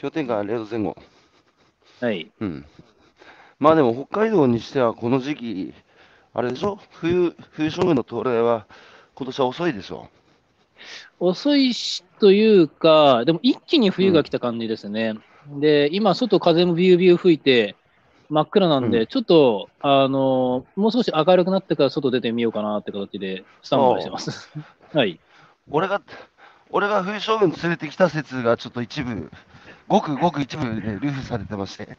[0.00, 0.96] 氷点下0度前後。
[2.00, 2.30] はい。
[2.40, 2.64] うん。
[3.58, 5.74] まあでも北海道にしてはこの時期、
[6.34, 6.78] あれでしょ？
[6.92, 8.66] 冬、冬将軍の到来は
[9.14, 10.08] 今年は遅いでしょ？
[11.18, 15.14] 遅いしというか、でも一気に冬が来た感じですね。
[15.58, 17.74] で、今、外風もビュービュー吹いて、
[18.28, 24.50] 真っ暗なんで、うんちょっと、あの、もう少し明るくなってから外出てみようかなって形で、スタンバイしてます。
[24.92, 25.18] はい。
[25.70, 26.02] 俺が、
[26.70, 29.32] 俺が冬将軍連れてきた説がちょっと一部、
[29.88, 31.98] ごくごく一部でルフされてまして、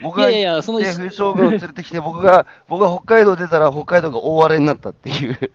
[0.00, 5.38] 僕がいやいや、その、で冬将軍を連れてきて、僕が、僕が北海道出たら北海道が大荒れになったっていう。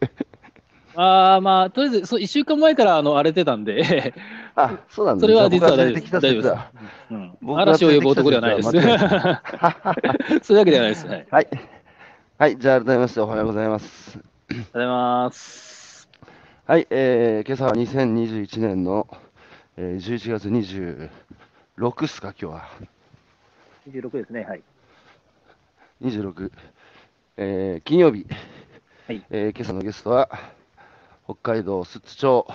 [0.95, 4.13] あーまあ、とりあえず、そう、一週間前から、あの、荒れてたんで、
[4.55, 5.21] あ、そうなんだ。
[5.21, 6.11] それは実は大丈夫です。
[6.11, 6.55] 大丈夫です。
[7.11, 8.69] うん嵐を呼ぶ男ではないです。
[8.71, 11.07] そういうわけではないです。
[11.07, 11.27] はい。
[11.31, 11.47] はい。
[12.37, 14.19] はい、じゃあ改めましておはようございます。
[14.73, 16.09] ございます。
[16.67, 19.07] はい、えー、今朝は2021年の、
[19.77, 20.49] えー、11月
[21.77, 22.69] 26っすか、今日は
[23.89, 24.43] ？26ですね。
[24.43, 24.63] はい。
[26.01, 26.51] 26、
[27.37, 28.27] えー、金曜日、
[29.07, 30.29] はいえー今朝のゲストは、
[31.25, 32.47] 北海道寿都町、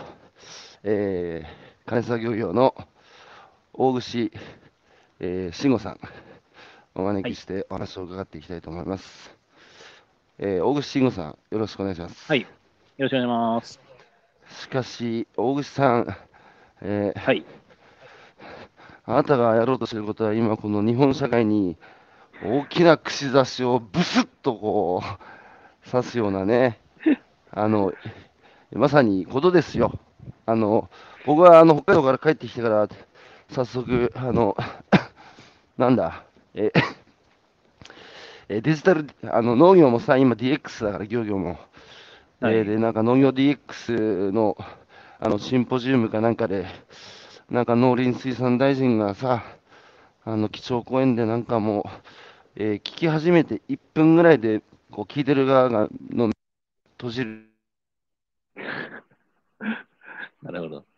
[0.84, 2.74] えー、金沢漁業の
[3.72, 4.30] 大串、
[5.18, 6.00] えー、慎吾さん、
[6.94, 9.34] お招きしてお話を伺っていきたいと思います。
[10.38, 12.26] えー、大串慎吾さん、よろしくお願いします。
[12.28, 12.42] はい。
[12.42, 12.46] よ
[12.98, 13.80] ろしくお願いします。
[14.62, 16.16] しかし、大串さん、
[16.82, 17.44] えーはい。
[19.08, 21.78] あなたがやろうとしていることは、今、この日本社会に
[22.44, 25.10] 大きな串刺しをブスッとこう、
[25.90, 26.78] 刺すようなね、
[27.50, 27.94] あの、
[28.72, 29.98] まさにことですよ。
[30.44, 30.90] あの、
[31.24, 32.86] 僕はあの北海道から帰ってきてから、
[33.48, 34.54] 早速、あの、
[35.78, 36.70] なんだ、え、
[38.50, 41.58] えデジタル、あの農業もさ、今 DX だから、漁業も。
[42.40, 44.58] はいえーで、なんか農業 DX の
[45.18, 46.66] あのシンポジウムかなんかで、
[47.50, 49.44] なんか農林水産大臣がさ、
[50.24, 56.30] あの基調講演でなんかもう、えー聞き始めて1分ぐらいで、こう聞いてる側がの
[56.98, 57.46] 閉じる。
[60.42, 60.97] なるほど。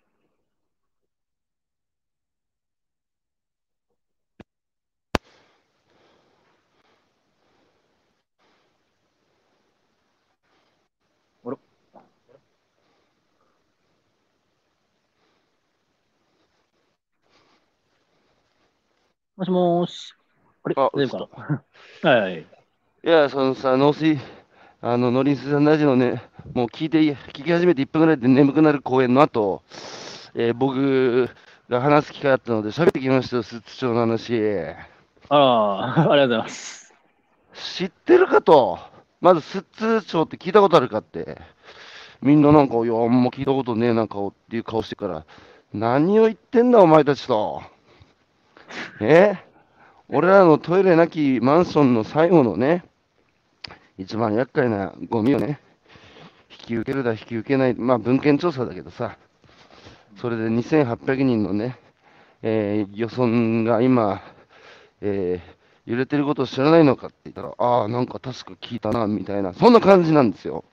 [19.40, 20.12] もしもーし。
[20.64, 21.64] あれあ大丈夫か
[22.02, 22.46] なはいはい。
[23.02, 24.18] いや、そのさ、農水、
[24.82, 27.00] あの農林水産大臣のね、もう聞いて、
[27.32, 29.62] 聞き始めて1分ぐらいで眠くなる講演の後、
[30.34, 31.28] えー僕
[31.70, 34.76] が話す機会あったので、喋ってきましたよ、寿都町の話。
[35.30, 36.94] あら、 ありがとうございます。
[37.52, 38.78] 知ってるかと、
[39.20, 41.40] まず寿都町って聞いたことあるかって、
[42.22, 45.26] みんななんか、いや、あんま聞いたことねえな顔っていう顔してから、
[45.72, 47.62] 何を言ってんだ、お前たちと。
[49.00, 49.36] え？
[50.08, 52.84] 俺らのトイレなきマンションの最後のね、
[53.96, 55.60] 一番厄介なゴミをね、
[56.50, 59.16] 引き受けるだ、引き受けない、まあ文献調査だけどさ、
[60.20, 61.78] それで2800人のね、
[62.42, 64.20] えー漁村が今、
[65.00, 70.64] えー揺れてることを知らないのかって言ったら、ああ、なんか確か聞いたな、みたいな、そんな感じなんですよ。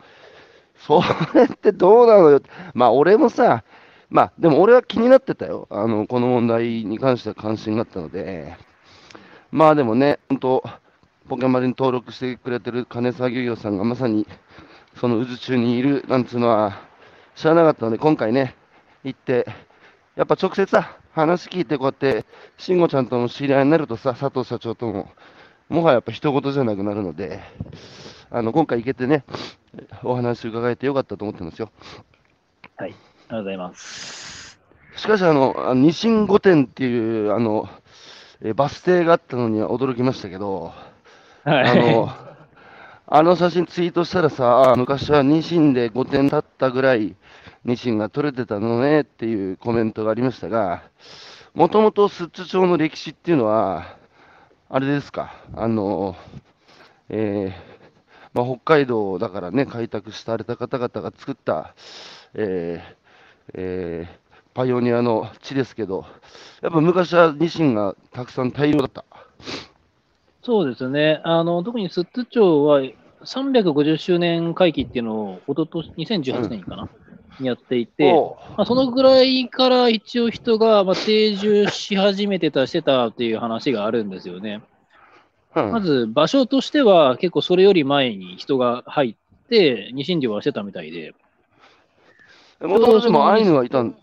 [0.76, 1.02] そ
[1.34, 2.42] れってどうなのよ？
[2.76, 3.64] まあ、俺もさ、
[4.10, 5.68] まあ、でも俺は気になってたよ。
[5.70, 8.56] あの、この問題に関しては関心があったので。
[9.52, 10.64] まあでもね、本当
[11.30, 14.28] ポケマルに登録してくれてる金沢漁業さんがまさに、
[14.96, 16.80] その渦中にいるなんつうのは
[17.36, 18.56] 知らなかったので、今回ね、
[19.04, 19.46] 行って、
[20.16, 22.26] やっぱ直接さ、話聞いてこうやって、
[22.58, 25.10] 慎吾ちゃんとも知り合いになるとさ、佐藤社長とも、
[25.70, 27.42] もはややっぱ人事じゃなくなるので、
[28.30, 29.24] あの、今回行けてね、
[30.04, 31.72] お話伺えてよかったと思ってますよ。
[32.78, 32.96] はい。
[33.30, 34.60] ありがとうございます。
[34.96, 37.70] しかし、あの、あのニシン御殿っていう、あの、
[38.42, 40.74] えバス停があったのには驚きましたけど、
[41.44, 41.70] はい。
[41.70, 42.10] あの、
[43.08, 47.16] あの写真ツイートしたらさ、あ昔はニシンで5点経ったぐらい
[47.64, 50.84] ニシンが取れてたのねっていうコメントがありましたが、
[51.54, 53.98] もともと寿都町の歴史っていうのは、
[54.70, 56.16] あれですか、あの、
[57.10, 57.78] えー
[58.34, 61.74] まあ、北海道だからね、開拓された方々が作った、
[62.34, 62.97] えー
[63.54, 64.28] えー
[64.58, 66.04] パイオニアの地ですけど、
[66.64, 69.06] やっぱ昔はニシンがたくさん大量だった。
[70.42, 71.22] そうですね。
[71.24, 72.82] あの、特に寿都町は
[73.24, 76.90] 350周年会期っていうのを、おととし、2018年かな、
[77.40, 78.12] にやっていて、
[78.58, 84.64] まあ、そのぐらいから一応人が、まあ、定住し始めてた、してたっていう話があるんですよね。
[85.56, 91.14] うんまず場所としては結構それより前に人が入って、ニシン漁はしてたみたいで、
[92.62, 93.96] もともとでもアイヌはいたん、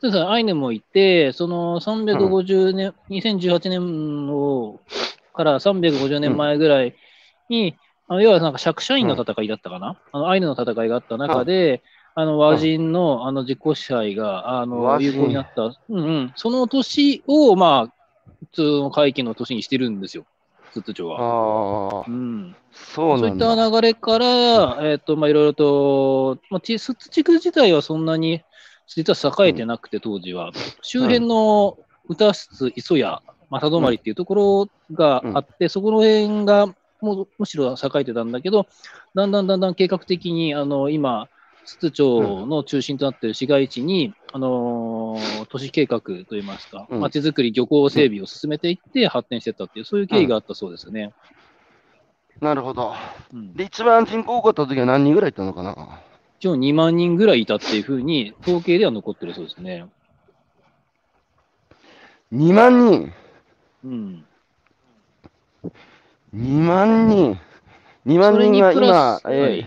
[0.00, 4.80] そうですね、アイヌもいて、その350年、2018年の
[5.32, 6.94] から350年前ぐらい
[7.48, 7.76] に、
[8.06, 11.82] あの要はなんか釈社員の戦いだったかな、あのアイヌの戦いがあった中で、
[12.14, 17.94] あの和人のあの実効支配があの有効になった、うんうん、その年を、まあ、
[18.40, 20.24] 普通の会期の年にしてるんですよ、
[20.74, 21.20] 寿都町は。
[21.20, 23.54] ああう、ん、そうそういった。
[23.54, 28.42] 流れから、えっ、と、まあ、いろいろと、まあ、ち寿都地区自体はそんなに、
[28.86, 30.52] 実は栄えてなくて、当時は。
[30.82, 31.78] 周辺の
[32.08, 36.66] 歌室、磯屋、正泊っていうところがあって、そこの辺が
[37.00, 38.66] もうむしろ栄えてたんだけど、
[39.14, 41.28] だんだんだんだん計画的に、あの、今、
[41.64, 51.12] 寿都町の中心となっている市街地に、あのー都市計画といいますか、うんまちづくり、漁港整備を進めていって発展していったっていう、そういう経緯があったそうですね。
[52.40, 52.94] なるほど。
[53.32, 56.00] うんで、一番人口多かった時は何人ぐらいいたのかな？
[56.40, 59.86] 一応2万人ぐらいいたっていうふうに、統計では残ってるそうですね。
[62.32, 63.12] ?2 万人？
[63.84, 64.24] うん。
[66.34, 67.38] 2万人。
[68.06, 69.66] 2万人が今、スえー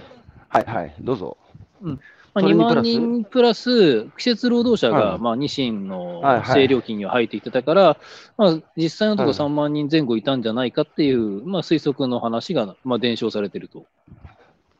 [0.49, 1.37] はいはい、どうぞ。
[1.81, 1.97] ま
[2.33, 2.75] あ、2それにプラス？
[2.75, 7.97] 万人プラス、季節労働者が、はいまあ、ニシンのはいはい清涼金には入っていってたから、
[8.37, 13.85] まあ、実際のところはい3万人前後いたんじゃないかっていう、まあ、推測の話が、まあ、伝承されてると。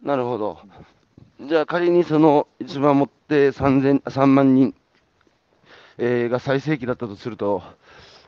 [0.03, 0.59] なるほど。
[1.41, 4.75] じゃあ仮にその一番持って3000 3万人、
[5.97, 7.63] えーが最盛期だったとすると、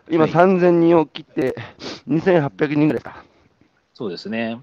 [0.09, 1.55] 今はい3000人を切って
[2.07, 3.23] 2800人ぐらいか？
[3.93, 4.59] そうですね。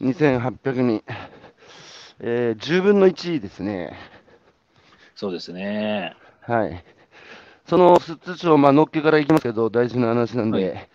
[0.00, 1.02] 2800人。
[2.20, 3.92] えー10分の1ですね。
[5.14, 6.14] そうですね。
[6.40, 6.84] はい。
[7.66, 10.88] その寿都町、まあ、のっけからいきますけど、大事な話なんで、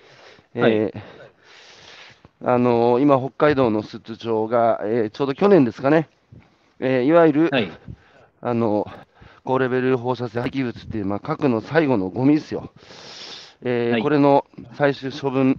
[0.55, 1.01] はいえー
[2.45, 6.09] あのー今、北海道の寿都町が、えーちょうど去年ですかね、
[6.79, 7.71] えーいわゆる、はい。
[8.41, 8.85] あの
[9.45, 12.71] 高レベル放射性廃棄物っていう、まあ、核の最後のゴミですよ。
[13.61, 15.57] えーはいこれの最終処分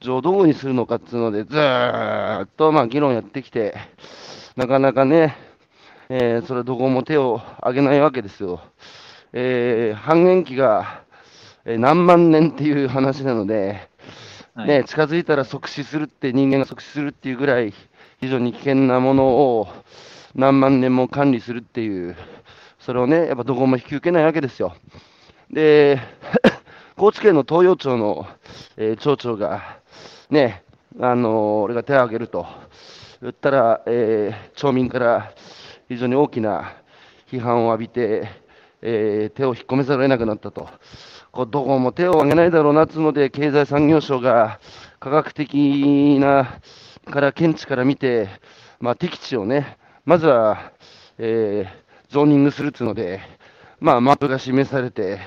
[0.00, 3.74] 場をどこにするのかっていうので、ずーっとまあ議論やってきて、
[4.56, 5.36] なかなかね、
[6.08, 8.60] えーそれどこも手を挙げないわけですよ。
[9.32, 11.02] えー半減期が、
[11.64, 13.88] えー何万年っていう話なので、
[14.54, 17.74] はいね、近づいたら即死するって、人間が即死するっていうぐらい、
[18.20, 19.68] 非常に危険なものを
[20.36, 22.16] 何万年も管理するっていう、
[22.78, 24.76] それをね、やっぱどこも引き受けないわけですよ。
[25.50, 25.98] で、
[26.96, 28.26] 高知県の東洋町の、
[28.76, 29.78] えー町長が、
[30.30, 30.62] ね、
[31.00, 32.46] あのー俺が手を挙げると
[33.24, 35.32] 言ったら、えー町民から
[35.88, 36.74] 非常に大きな
[37.30, 38.28] 批判を浴びて、
[38.82, 40.68] えー手を引っ込めざるを得なくなったと。
[41.32, 44.60] こうどこも手を挙げないだろうなっつうので、経済産業省が
[45.00, 46.60] 科学的な
[47.10, 48.28] から見地から見て、
[48.78, 50.72] まあ、適地をね、まずは、
[51.16, 53.22] えーゾーニングするっつうので、
[53.80, 55.18] まあ、マップが示されて、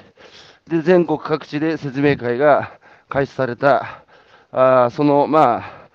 [0.70, 2.78] で全国各地で説明会が
[3.10, 4.04] 開始された、
[4.52, 5.87] あその、まあ、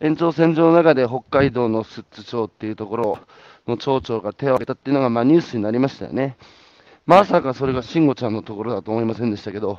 [0.00, 3.18] 延長線上の中で北海道の寿都町っていうところ
[3.68, 6.36] の町長が手を挙げたっていうのが、まあ、ニュースになりましたよね。
[7.06, 9.78] まさかそれが慎吾ちゃんのところだと思いませんでしたけど、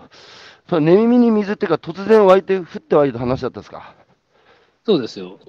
[0.70, 3.96] それ寝耳に水っていうか、突然湧いて、降って湧いた話だったんですか？
[4.86, 5.40] そうですよ。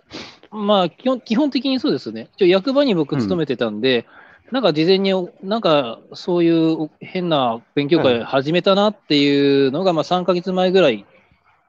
[0.50, 2.28] まあ、基本基本的にそうですね。
[2.38, 4.06] 役場に僕勤めてたんで、
[4.50, 11.04] なんか事前に、なんかそういう変な勉強会始めたなっていうのが、まあ3ヶ月前ぐらい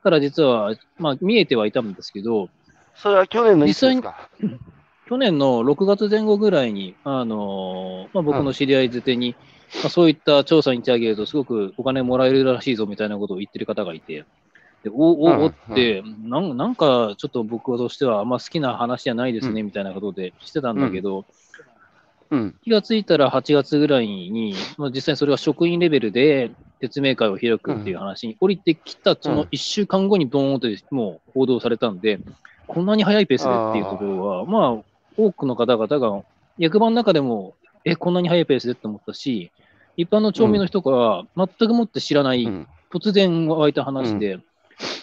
[0.04, 2.50] から実は、まあ見えてはいたんですけど、
[2.96, 3.68] それは去年の。
[5.06, 9.36] 去年の6月前後ぐらいに、あのまあ、僕の知り合いづてに、
[9.82, 14.26] まあ、そういった調査に手挙げると、すごくお金もらえるらしいぞみたいなことを言ってる方がいて、
[14.84, 19.68] でおおおって、なんなんかちょっと僕としてはあんま好きな話じゃないですね、うん。
[19.68, 21.26] みたいなことでしてたんだけど、
[22.30, 22.56] うん。
[22.64, 32.20] 気がついたら8月ぐらいに、まあ、実際にそれが職員レベルで説明会を開くっていう話に降りてきた、その1週間後にドーンともう報道されたんで、
[32.68, 34.84] こんなに早いペースでっていうところは、まあ、
[35.18, 36.24] 多くの方々が、
[36.58, 37.56] 役場の中でも、
[37.86, 39.52] え、こんなに早いペースでって思ったし、
[39.98, 42.68] 一般の町民の人が全くもって知らない、うん。
[42.92, 44.40] 突然湧いた話で、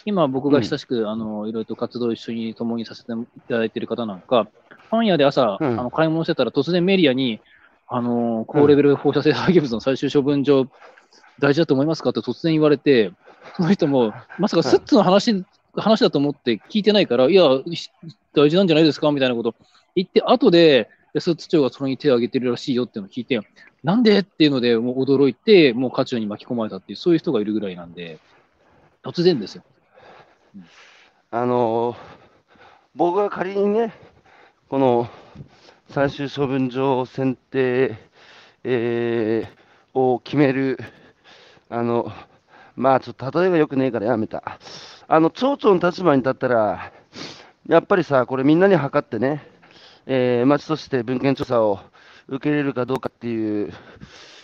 [0.04, 3.16] 今僕が親しく、あの、いろいろと活動を一緒に共にさせてい
[3.48, 4.48] ただいている方なんか、
[4.90, 5.78] パン屋で朝、うん。
[5.78, 7.40] あの買い物してたら突然メディアに、
[7.88, 10.66] あの、高レベル放射性廃棄物の最終処分場、
[11.40, 12.10] 大事だと思いますか？
[12.10, 13.12] って突然言われて、
[13.56, 17.44] その人も、まさかスッツの話、話だと思って聞いてないから、いや、
[18.34, 19.54] 大事なんじゃないですかみたいなこと
[19.94, 23.40] 言って、後で、スーツ長がそれに手を挙げてるらしいよっていうのを聞いて、
[23.82, 28.18] なんでっていうので、もう驚いて、もう渦中に巻き込まれたっていう、そういう人がいるぐらいなんで、
[29.02, 29.64] 突然ですよ。
[31.32, 31.96] あの
[32.96, 33.94] 僕が仮にね、
[34.68, 35.08] この
[35.88, 37.96] 最終処分場選定、
[38.64, 39.60] えー
[39.94, 40.78] を決める、
[41.68, 42.12] あの、
[42.76, 44.58] まあちょっと例えがよくねえからやめた。
[45.12, 46.92] あの、町長の立場に立ったら、
[47.66, 49.44] やっぱりさ、これみんなに測ってね、
[50.06, 51.80] えー、町として文献調査を
[52.28, 53.72] 受け入れるかどうかっていう、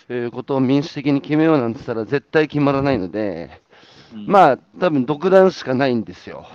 [0.08, 3.62] えーことを民主的に決めようなんて言ったら絶対決まらないので、
[4.12, 6.48] うんまあ多分独断しかないんですよ。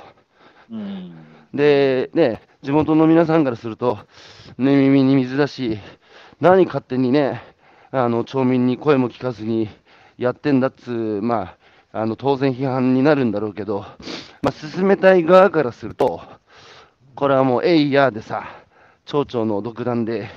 [0.70, 1.14] うん。
[1.54, 3.98] で、ね、地元の皆さんからすると、
[4.58, 5.80] 寝耳に水だし、
[6.42, 7.42] 何勝手にね、
[7.92, 9.70] あの町民に声も聞かずに
[10.18, 11.58] やってんだっつう、まあ、
[11.94, 13.86] あの当然批判になるんだろうけど、
[14.42, 16.22] まあ、進めたい側からすると、
[17.16, 18.46] これはもう、えいやでさ、
[19.06, 20.30] 町長の独断で、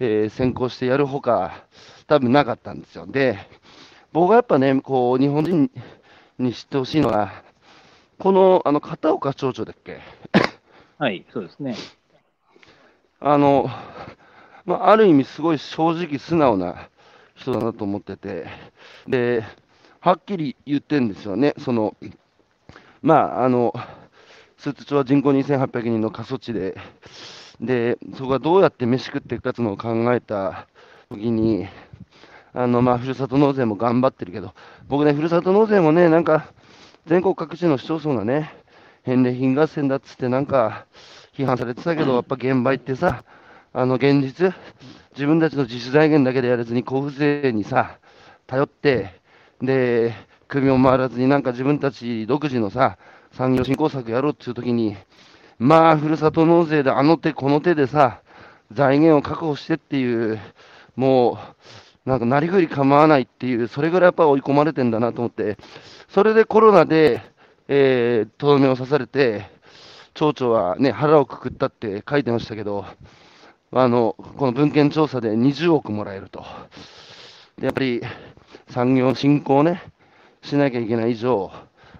[0.00, 1.64] えー先行してやるほか、
[2.06, 3.06] 多分なかったんですよ。
[3.06, 3.38] で、
[4.12, 5.70] 僕がやっぱね、こう、日本人
[6.38, 7.32] に知ってほしいのは、
[8.18, 10.00] この、あの、片岡町長だっけ？
[10.98, 11.76] はい、そうですね。
[13.20, 13.68] あの、
[14.64, 16.88] まあ、ある意味すごい正直素直な
[17.34, 18.46] 人だなと思ってて、
[19.06, 19.44] で、
[20.00, 21.54] はっきり言ってるんですよね。
[21.58, 21.96] その、
[23.02, 23.74] まあ、あの、
[24.58, 26.76] 寿都町は人口2800人の過疎地で、
[27.60, 30.68] で、そこがどうやって飯食っていくかっていうのを考えた
[31.08, 31.66] ときに、
[32.54, 34.54] あの、まあ、ふるさと納税も頑張ってるけど、
[34.88, 36.52] 僕ね、ふるさと納税もね、なんか、
[37.06, 38.54] 全国各地の市町村がね、
[39.02, 40.86] 返礼品合戦だっつってなんか、
[41.34, 43.24] 批判されてたけど、やっぱ現場行ってさ、
[43.72, 44.54] あの、現実、
[45.12, 47.98] 自分たちの自主財源だけでやらずに、交付税にさ、
[48.46, 49.17] 頼って、
[49.62, 50.14] で、
[50.46, 52.98] 首を回らずになんか自分たち独自のさ、
[53.32, 54.96] 産業振興策やろうっていう時に、
[55.58, 58.22] まあ、ふるさと納税であの手この手でさ、
[58.72, 60.38] 財源を確保してっていう、
[60.96, 61.38] も
[62.06, 65.58] う、なんかなりふり構わないっていう、それぐらいやっぱ追い込まれてんだなと思って、
[66.08, 67.20] それでコロナで、
[67.68, 69.46] えー、とどめを刺されて、
[70.14, 72.84] 町長はね、腹をくくったって書いてましたけど、
[73.72, 76.44] あの、この文献調査で20億もらえると。
[77.60, 78.00] やっぱり
[78.70, 79.82] 産業振興をね、
[80.42, 81.50] しなきゃいけない以上、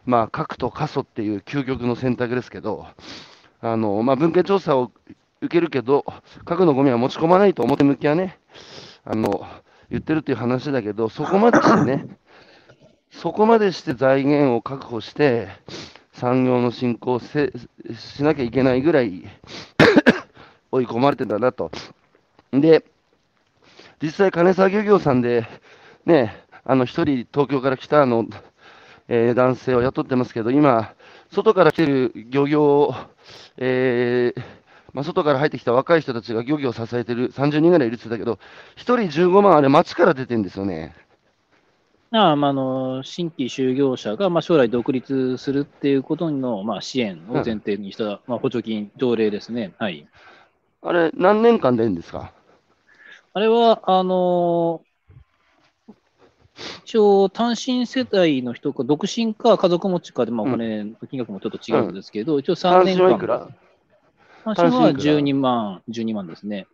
[0.05, 2.87] まあ、核と過疎っていう究極の選択ですけど、
[3.61, 4.91] あの、まあ、文献調査を
[5.41, 6.05] 受けるけど、
[6.45, 8.39] 核のゴミは持ち込まないと表向きはね、
[9.05, 9.47] あの、
[9.91, 12.07] 言ってるっていう話だけど、そこまでしてね、
[13.11, 15.49] そこまでして財源を確保して、
[16.13, 17.53] 産業の振興をせ
[17.97, 19.25] しなきゃいけないぐらい
[20.73, 21.71] 追い込まれてんだなと。
[22.53, 22.85] で、
[24.03, 25.47] 実際、金沢漁業さんで、
[26.05, 26.37] ね、
[26.69, 28.27] あの、一人東京から来たあの、
[29.09, 30.95] えー男性を雇ってますけど、今、
[31.33, 32.95] 外から来てる漁業、
[33.59, 34.43] えー
[34.95, 38.41] まあ、外から入ってきた若い人たちが漁業を支えてる30人ぐらいいるって言ってたけど、
[38.77, 40.97] 1人15万、あれ、町から出てるんですよね。
[42.11, 49.75] ああまあ、あの新規就業者が、まあ、将来独立するっていうことの、まあ、支援を前提にした、まあ、補助金、条例ですね。
[49.79, 50.09] はい。
[50.83, 52.33] あれ、何年間出るんですか？
[53.35, 54.85] あれは、あの
[56.85, 63.05] 一応、単身世帯の人か、独身か家族持ちかで、まあ、お金の金額もちょっと違うんですけど、一応3単年間。
[63.05, 63.49] 身はいくら？
[64.45, 66.67] 単身は単身いくら？12万、12万ですね。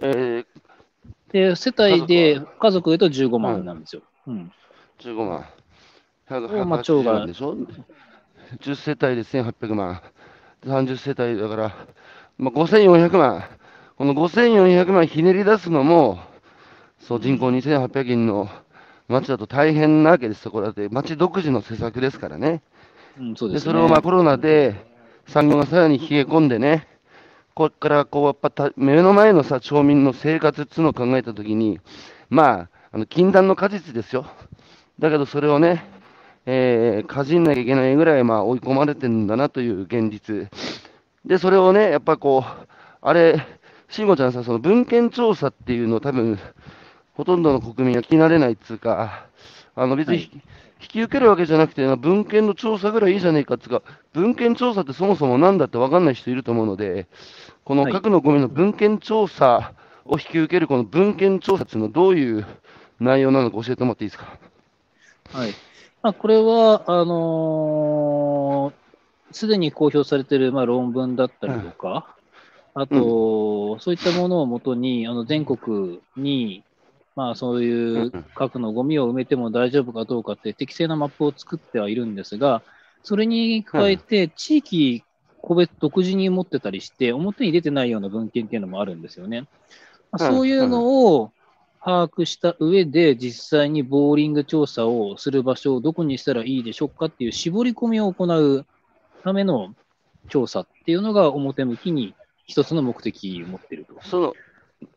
[0.00, 0.46] えー、
[1.32, 4.02] で、世帯で、家族でと15万なんですよ。
[4.26, 4.52] うん。
[5.00, 5.46] 15万。
[6.30, 7.56] をまあ町が180万でしょ
[8.60, 10.02] ?10 世帯で1800万。
[10.64, 11.86] 30世帯だから、
[12.38, 13.44] まあ、5400万。
[13.96, 16.20] この5400万ひねり出すのも、
[17.02, 18.48] そう人口2800人の
[19.08, 20.52] 町だと大変なわけですよ。
[20.52, 22.62] これだって町独自の施策ですからね。
[23.18, 23.60] うん、そうでね。
[23.60, 24.76] それをまあコロナで
[25.26, 26.86] 産業がさらに冷え込んでね、
[27.54, 31.80] これからこうやっぱた目の前のさ町民の生活っていうのを考えたときに、
[32.30, 34.26] まあ、あの禁断の果実ですよ。
[34.98, 35.84] だけどそれをね、
[36.46, 40.48] えー、かじんなきゃいけないぐらいまあ追い込まれてるんだなという現実。
[41.24, 42.66] で、それをね、やっぱこう、
[43.00, 43.44] あれ、
[43.88, 46.38] 慎吾ちゃんさ、その文献調査っていうのを多分、
[47.14, 49.26] ほとんどの国民は聞き慣れないっつうか、
[49.74, 50.30] あの別に、はい
[50.82, 57.06] 引き受けるわけじゃなくて、文献の調査ぐらいいいじゃねえかっつうか、文献調査ってそもそもなんだって分かんない人いると思うので、
[57.64, 62.44] このはい核のゴミの文献調査を引き受けるこの文献調査っていうのはどういう
[62.98, 64.36] 内容なのか教えてもらっていいですか？
[65.32, 65.50] はい。
[66.02, 72.16] まあ、これは、あのーすでに公表されている、まあ、論文だったりとか、
[72.74, 76.64] あと、そういったものをもとに、あの全国に、
[77.14, 82.62] まあ、そういう核のゴミを埋めても大丈夫かどうかって適正なマップを作ってはいるんですが、
[83.02, 85.04] それに加えて、地域
[85.40, 89.46] 個別独自に持ってたりして、表に出てないような文献っていうのもあるんですよね。
[90.10, 91.32] まあうんそういうのを
[91.84, 98.66] 把握した上で、実際にボーリング調査をする場所をどこにしたらいいでしょうかっていう絞り込みを行う
[99.24, 99.74] ための
[100.28, 102.14] 調査っていうのが表向きに
[102.46, 104.34] 一つの目的を持っていると。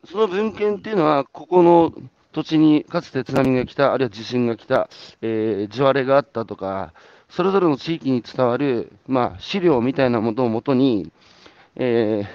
[0.05, 1.93] その文献っていうのは、ここの
[2.31, 4.89] 土地にかつて津波が来た、あるいは地震が来た、
[5.21, 6.93] えー地割れがあったとか、
[7.29, 11.11] それぞれの地域に伝わる、まあ、資料みたいなものをもとに、
[11.75, 12.27] えー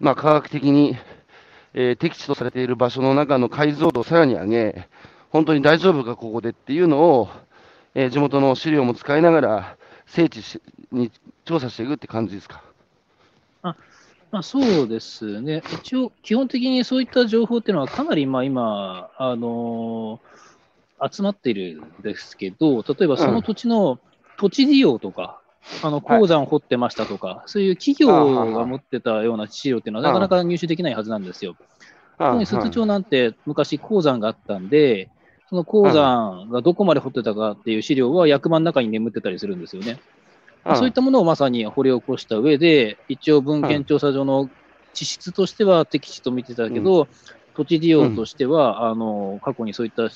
[0.00, 0.96] まあ、科学的に、
[1.74, 4.88] えー適地とされている場所の中の解像度をさらに上げ、
[5.30, 7.28] 本当に大丈夫か、ここでっていうのを、
[7.94, 9.76] えー地元の資料も使いながら、
[10.06, 10.42] 聖地
[10.92, 11.10] に
[11.44, 12.62] 調査していくって感じですか？
[14.30, 20.28] まあ、そうですね、一応、基本的にそういった情報っていうのは、かなりまあ今、あのー
[21.12, 24.00] 集まっているんですけど、例えばその土地の
[24.36, 25.40] 土地利用とか、
[25.82, 31.56] あの鉱山を掘ってましたとか、そういう企業が持ってたような資料っていうのは、なかなか入手できないはずなんですよ。
[32.18, 35.10] 特に寿都町なんて昔鉱山があったんで、
[35.48, 40.02] その鉱山がどこまで掘ってたかっていう資料は役場の中に眠ってたりするんですよね。
[40.76, 44.50] そういったものをまさに掘り起こした上で、一応文献調査上の
[44.92, 47.08] 地質としては適地と見てたけど、
[47.54, 50.08] 土地利用としては、あの過去にそういった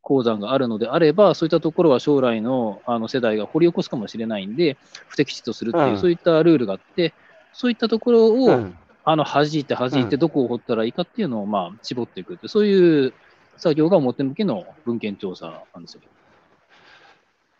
[0.00, 4.76] 鉱山があるのであれば、そういったところは将来のあの世代が掘り起こすかもしれないんで、
[5.08, 5.98] 不適地とするっていう、うん。
[5.98, 7.14] そういったルールがあって、
[7.52, 8.74] そういったところを、うん。
[9.04, 10.18] あの弾いて弾いて、うん。
[10.18, 13.12] どこを掘ったらいいかっていうのを、まあ、絞っていくって、そういう
[13.56, 16.02] 作業が表向きの文献調査なんですよ。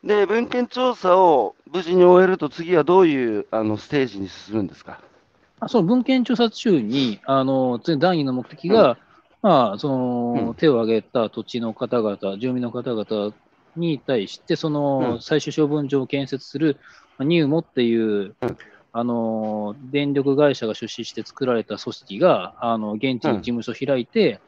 [0.05, 5.01] で、文献調査を無事に終えると、次はどういうあのステージに進むんですか？
[5.61, 8.99] あその文献調査中に、あの次第二の目的が、
[9.43, 10.55] まあ、その、うん。
[10.55, 13.33] 手を挙げた土地の方々、住民の方々
[13.77, 15.21] に対して、その、うん。
[15.21, 16.79] 最終処分場を建設する、
[17.19, 18.57] まあニューモっていう、うん。
[18.95, 24.39] あの電力会社が出資して作られた組織が、あの現地に事務所を開いて、うん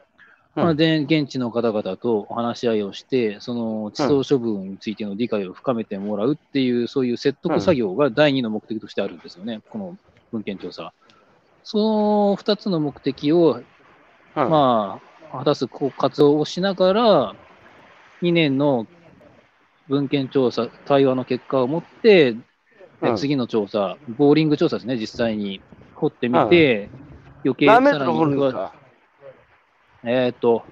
[0.54, 9.96] まあ、で現地の方々とお話し合いをして、その地層処分についての理解を深めてもらうっていう、そういう説得作業が第二の目的としてあるんですよね、この
[10.30, 10.92] 文献調査。
[11.64, 13.60] その2つの目的を、
[14.36, 14.50] うん。
[14.50, 15.00] ま
[15.32, 17.34] あ、果たす活動をしながら、
[18.22, 18.86] 2年の
[19.88, 22.36] 文献調査、対話の結果を持って、
[23.16, 25.60] 次の調査、ボーリング調査ですね、実際に
[25.94, 26.88] 掘ってみて、
[27.44, 28.36] 余計さらに
[30.04, 30.64] えーっと、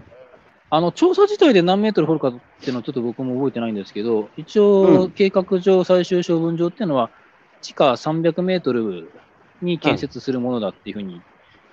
[0.70, 5.10] あの調査自体で何メートル掘るかっていうのはちょっと僕も覚えてないんですけど、一う応、ん。
[5.10, 7.10] 計画上、最終処分場っていうのは、
[7.60, 9.10] 地下300メートル
[9.60, 11.20] に建設するものだっていうふうに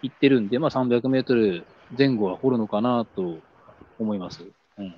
[0.01, 1.65] 言ってるんで、まあ、300メートル
[1.97, 3.37] 前後は掘るのかなと
[3.99, 4.43] 思います。
[4.77, 4.95] うん、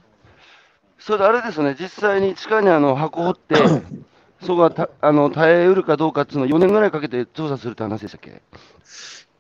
[1.00, 3.56] それであれですよね、実際に地下にあの箱掘って、
[4.42, 8.42] そこがたあの耐えうるかどうかっていうのを4年ぐらいかけて調査するって話でしたっけ？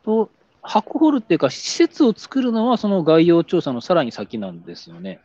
[0.03, 0.29] と、
[0.61, 5.19] 箱掘るっていうか、施設を作るのはその概要調査のさらに先なんですよね。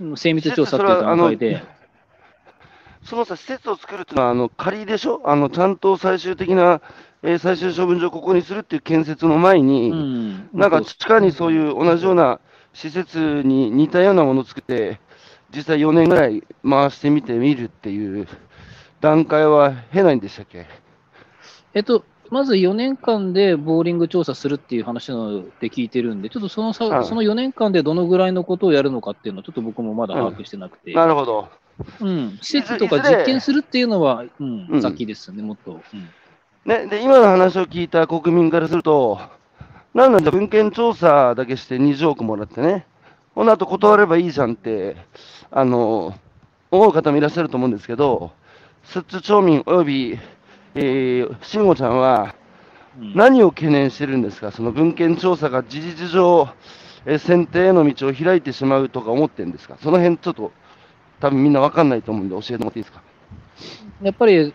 [0.00, 1.62] うん精密調査っていう段階で。
[3.02, 5.22] そのさ、施設を作るっていうのは、あの仮でしょ？
[5.24, 6.80] あの、ちゃんと最終的な、
[7.22, 12.40] えー最終処分場をここにするっていう建設の前に、うんなんか地下にそういう同じような
[12.72, 15.00] 施設に似たようなものを作って、
[15.54, 18.26] 実際4年ぐらい回してみてみるっていう
[19.00, 20.66] 段階は経ないんでしたっけ？
[21.74, 27.04] えっと、まず4年間でボーリング調査するっていう話なので聞いてるんで、ちょっとそのさ、はい。
[27.04, 31.48] その4年間でどのぐらいのことをやるのかっていうのは、ちょっと僕もまだ把握してなくて、なるほど。
[32.00, 34.82] うん、施設とか実験するっていうのは、うんうん。
[34.82, 35.80] 先ですね、もっと。
[35.92, 36.08] うん。
[36.64, 39.20] ね、で今の話を聞いた国民からすると、
[39.94, 42.86] なんなんだ、文献調査だけして20億もらってね、
[43.34, 44.96] この後断ればいいじゃんって、
[45.50, 46.14] あの
[46.70, 48.32] 思う方もいらっしゃると思うんですけど、
[48.92, 50.18] 寿都町民および、
[50.76, 52.34] えー、慎吾ちゃんは、
[52.98, 53.14] うん。
[53.14, 56.48] 何を懸念してるんですか、その文献調査が事実上、
[57.06, 60.52] えー選定への道を開いてしまうとか思ってるんですか、その辺ちょっと、
[61.20, 63.02] 多分みんな分かんないと思うんで、教えてもらっていいですか？
[64.02, 64.54] やっぱり、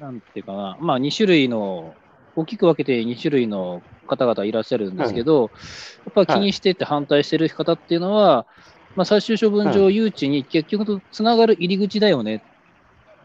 [0.00, 1.94] なんていうかな、まあ、2種類の、
[2.34, 5.50] 大きく分けて2種類の方々いらっしゃるんですけど、
[6.06, 8.46] やっぱ気にしてって反対してる方っていうのは、
[8.96, 12.42] まあ、最終処分場誘致に結局とつながる入り口だよね。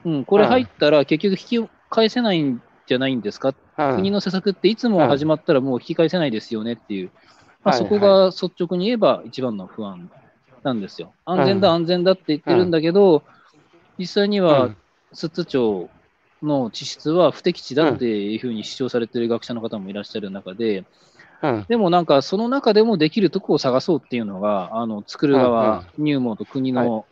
[0.06, 7.12] うん、これ入ったら結局引き返せないんじゃないんですか、うん国の施策っていつも始まったらもう引き返せないですよねっていう、
[7.62, 7.78] まあ、はい。
[7.80, 10.10] そこが率直に言えば一番の不安
[10.64, 11.12] なんですよ。
[11.26, 13.24] 安全だ、うん安全だって言ってるんだけど、
[13.98, 14.78] 実際にうはん
[15.12, 15.90] 寿都町
[16.42, 20.86] の地質は不適地だっていうふうに主張されている学者の方もいらっしゃる中で、
[21.44, 27.06] うんでもなんかその中でもできるとこを探そうっていうのが、あの作る側、入門と国の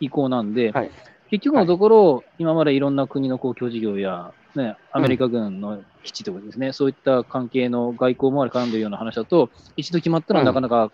[0.00, 0.90] 意向なんで、はい
[1.32, 10.92] 結局のところ、今までいろんな国の公共事業や、ね、アメリカ軍の基地とかですね、そういった関係の外交もあり絡んでるような話だと、一度決まったらなかなか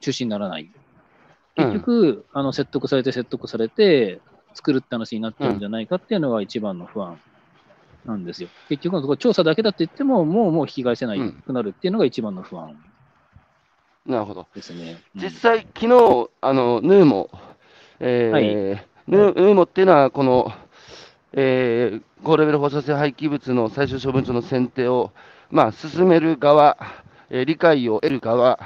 [0.00, 0.68] 中止にならない。
[1.54, 4.20] 結局、あの説得されて説得されて、
[4.54, 7.20] 作るって話になっちゃうんじゃないかっていうのが一番の不安
[8.04, 8.48] なんですよ。
[8.68, 12.76] 結局のところ、調査だけだって言っても、もうもう引き返せないくなるっていうのが一番の不安。
[14.04, 14.48] なるほど。
[14.52, 15.00] ですね。
[15.14, 17.30] うん実際、昨日あのヌーモ、
[18.00, 20.52] えーはいヌーモっていうのは、この、
[21.32, 25.10] えー高レベル放射性廃棄物の最終処分場の選定を、
[25.50, 26.76] まあ、進める側、
[27.30, 28.58] えー理解を得る側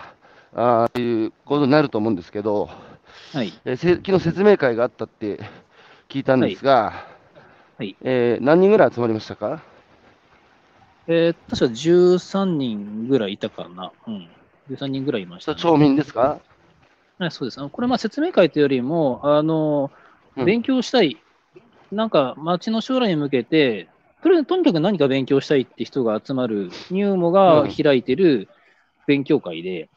[0.52, 2.68] あーということになると思うんですけど、
[3.32, 3.52] はい。
[3.64, 5.38] えーせ昨日説明会があったって
[6.08, 7.06] 聞いたんですが、
[7.78, 9.62] はいえー何人ぐらい集まりましたか？
[11.06, 13.92] えー確か13人ぐらいいたかな。
[14.08, 14.28] うん。
[14.70, 15.58] 13人ぐらいいました、ね。
[15.60, 16.40] 町民ですか？
[17.18, 17.68] はい、そうです。
[17.68, 20.03] これ、まあ説明会というよりも、あの、うん
[20.36, 21.16] 勉強したい、
[21.90, 23.88] なんか町の将来に向けて、
[24.22, 28.48] とりあえずとにかく何か勉強したいって人が集まる、ニューモが開いてる
[29.06, 29.88] 勉強会で、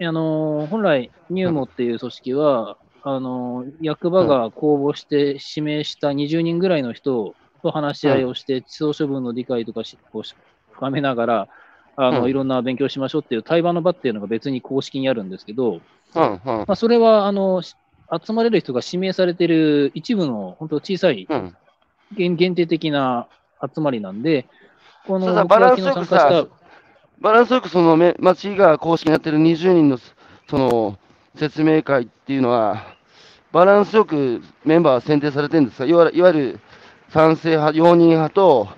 [0.00, 10.36] あの本来、ニューモっていう組織は、あの役場が公募して指名した20人ぐらいの人と話し合いをして、地層処分の理解とかしをし
[10.70, 11.48] 深めながら、
[11.96, 12.30] あのうん。
[12.30, 15.80] いろんな勉強しましょうっていう対話の場っていうのが別に公式にあるんですけど、
[16.14, 16.40] うんうん。
[16.44, 17.74] まあ、それはあのし
[18.24, 21.56] 集まれる人が指名されている一部の本当小さいうん
[22.16, 23.26] 限限定的な
[23.74, 24.46] 集まりなんで、
[25.06, 26.46] このバランスよくさ
[27.20, 29.98] バランスよくそのめ町が公式にやってる20人の
[30.50, 30.98] その
[31.36, 32.96] 説明会っていうのは、
[33.52, 36.60] バランスよくメンバーは選定されてるんですかいわゆるいわゆる
[37.10, 38.68] 賛成派、容認派と、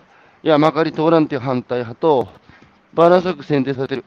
[0.42, 2.28] いや、まかり通らんっていう反対派と、
[2.92, 4.04] バランスよく選定されてる。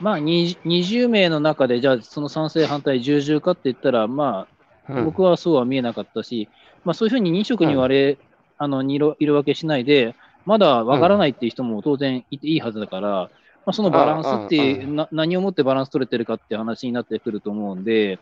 [0.00, 4.46] まあ、20 20名の中で、じゃあその賛成、反対、重々かって言ったら、ま
[4.88, 5.04] あ、うん。
[5.04, 6.48] 僕はそうは見えなかったし、
[6.84, 8.18] まあ、そういうふうに認識に割れ、
[8.58, 13.30] あのにろ色分けしないで、まだわからないっていう人も当然いていいはずだから、ま
[13.66, 18.18] あ、そのバランスってな、何をもってバランス取れてるかって話になってくると思うんで、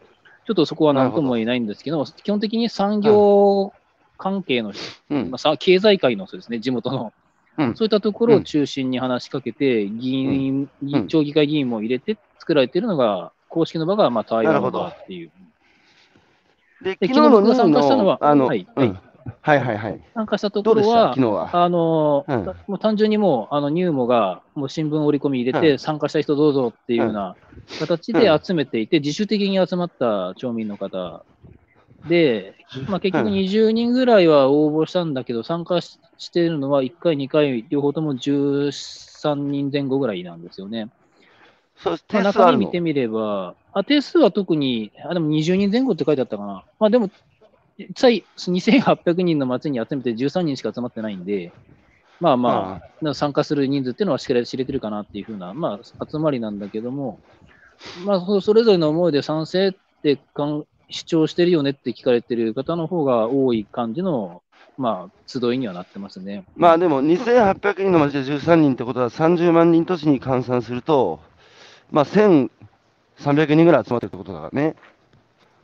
[0.47, 3.73] ちょっとそこは何とも言えないんですけど、基本的に産業
[4.17, 5.31] 関係の人、うん。
[5.31, 7.13] まあ、さ経済界の人ですね、地元の。
[7.59, 7.77] うん。
[7.77, 11.09] そういったところを中心に話しかけて、議員、議うん。
[11.09, 15.33] 町議会議員も入れて作られているのが、公式の場がまあ対話の場っていう。
[16.83, 18.67] で、で昨日の昨日僕が参加したのはあの、はい。
[18.77, 18.99] うん。
[19.41, 20.01] はいはいはい。
[20.15, 21.65] 参加したところはは。
[21.65, 22.45] あのうん。
[22.67, 25.79] もう単純にもう、あのニューモがもう新聞折り込み入れて、うん。
[25.79, 27.37] 参加した人どうぞっていうような
[27.79, 31.25] 形で集めていて、自主的に集まった町民の方
[32.09, 32.55] で、
[32.89, 40.91] まあ、結局うん20人ぐらいは応募したんだけど、参加ししているのは1回、2回、両方とも13人前後ぐらいなんですよね。
[41.77, 42.59] そうまあ、点数あるの？
[42.59, 46.65] 中身見てみれば、あ定数は特に、あでも20人前後って書いてあったかな。
[46.79, 47.11] まあでも、
[47.79, 51.53] 実際2800人の町に集めて13人しか集まってないんで、
[52.21, 57.19] まあまあ、参加する人数っていうのはしっかり知れてるかなっていうふうな、まあ、集まりなんだけども、
[58.05, 64.43] まあ、そそれぞれの思いで賛成ってかん主張してるよねって聞かれてる方の方が多い感じの、
[64.77, 66.45] まあ、集いにはなってますね。
[66.57, 71.21] まあでも、2800人の町で13人ってことは、30万人都市に換算すると、
[71.91, 72.49] まあ、1300
[73.55, 74.75] 人ぐらい集まってるってことだからね。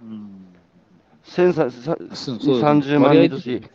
[0.03, 0.47] うん
[1.31, 3.61] 1330そうそう万割合人都市。
[3.61, 3.69] で、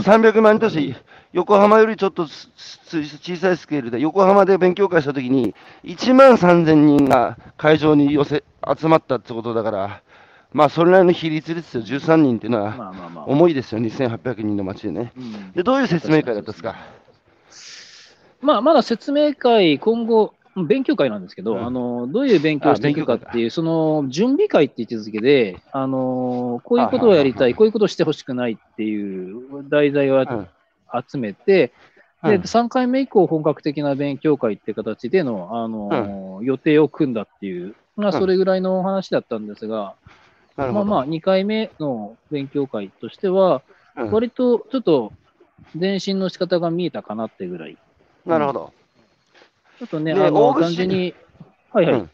[0.00, 0.94] 300万人都市、
[1.32, 8.42] 横浜よりちょっと小さいスケールで、横浜で勉強会したときに、1万3000人が会場に寄せ
[8.78, 10.02] 集まったってことだから、
[10.52, 13.24] まあ、それなりの比率ですよ、13人っていうのは。
[13.26, 15.12] 重いですよ、2800人の町でね。
[15.16, 15.52] うん。
[15.52, 16.74] で、どういう説明会だったんですか？
[18.42, 21.66] まあ、まだ説明会、今後、勉強会なんですけど、うん。
[21.66, 30.48] あのどういう勉強をしていくかっていう、その準備会って位置づけで、あのこういうことをやりたい、こういうことをしてほしくないっていう題材をうん。
[31.08, 31.72] 集めて、
[32.24, 32.40] でうん。
[32.42, 38.18] 3回目以降、本格的な勉強会って形での、あの予定を組んだっていう、まあ、うん。
[38.18, 39.94] それぐらいのお話だったんですが。
[40.68, 43.62] まあまあ、2回目の勉強会としては、
[43.96, 44.10] うん。
[44.10, 45.12] 割とちょっと
[45.78, 47.76] 前進の仕方が見えたかなってぐらい。
[48.26, 48.72] なるほど。
[49.78, 51.14] ちょっとね、であの単純に、
[51.72, 52.10] はいはい、うん。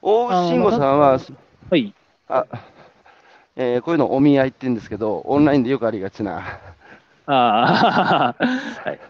[0.00, 1.20] 大口慎吾さんは、
[1.70, 1.94] はい、
[2.28, 2.46] あ
[3.54, 6.58] えーこういうのお見合いって言うんですけど、オンラインでよくありがちな。
[7.26, 8.36] ああ、
[8.84, 9.00] はい、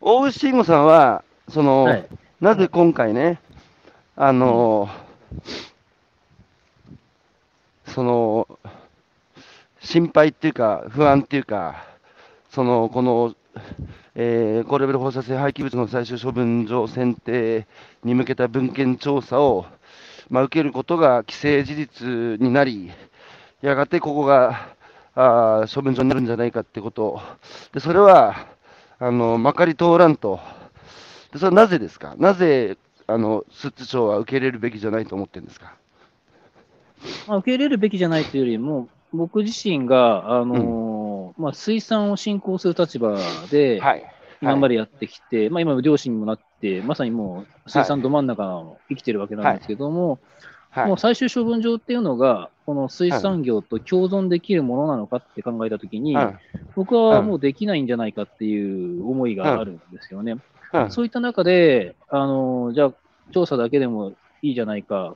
[0.00, 2.06] 大口慎吾さんは、その、はい、
[2.40, 3.40] なぜ今回ね、
[4.14, 4.90] あの
[7.94, 8.48] その、
[9.80, 11.84] 心配っていうか、不安っていうか、
[12.50, 13.34] その、この、
[14.14, 17.66] えー高レベル放射性廃棄物の最終処分場選定
[18.04, 19.66] に向けた文献調査を、
[20.30, 22.06] まあ、受けることが既成事実
[22.40, 22.90] になり、
[23.60, 24.74] やがてここが
[25.14, 27.20] あ処分場になるんじゃないかってこと、
[27.72, 28.46] でそれは
[28.98, 30.40] あのまかり通らんと、
[31.32, 35.74] でそれはなぜですか、なぜあの寿都町は受け入れるべきじゃないと思ってるんですか？
[37.26, 44.04] まあ、受け入れるべきじゃないというよりも、僕自身が、あのーまあ、水産を振興する立場で、はい。
[44.40, 50.18] 今までやってきて、まあ今、漁師にもなって、まさにもう水産ど真ん中を生きてるわけなんですけども、
[50.70, 50.88] はい。
[50.88, 56.36] もう最終処分場っていうのが、この水産業と共存できるものなのかって考えたときに、うん。
[56.74, 60.36] 僕はもうできないんじゃないかっていう思いがあるんですよね。
[60.72, 60.90] うん。
[60.90, 62.94] そういった中で、あのじゃあ、
[63.32, 65.14] 調査だけでもいいじゃないか、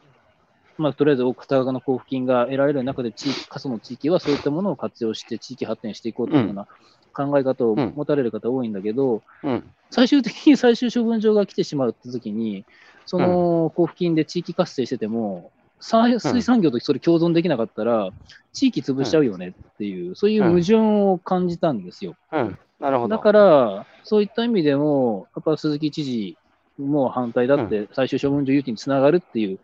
[0.78, 6.66] まあ、とりあえず片側の交付金が得られる中で地域、過疎の地域はそういったものを活用して地域発展していこうというような
[7.14, 9.64] 考え方を持たれる方多いんだけど、うん。
[9.90, 12.64] 最終的に最終処分場が来てしまうって時に、
[13.06, 18.10] その交付金で地域活性してても、さ水産業とそれ共存できなかったら、
[18.52, 22.14] 地域潰しちゃうよねっていう、そういう矛盾を感じたんですよ。
[22.32, 22.58] うん。
[22.80, 23.16] なるほど。
[23.16, 26.36] だから、そういった意味でも、やっぱ鈴木知事
[26.78, 29.58] も反対だって、最終処分場誘致につながるっていう,、うん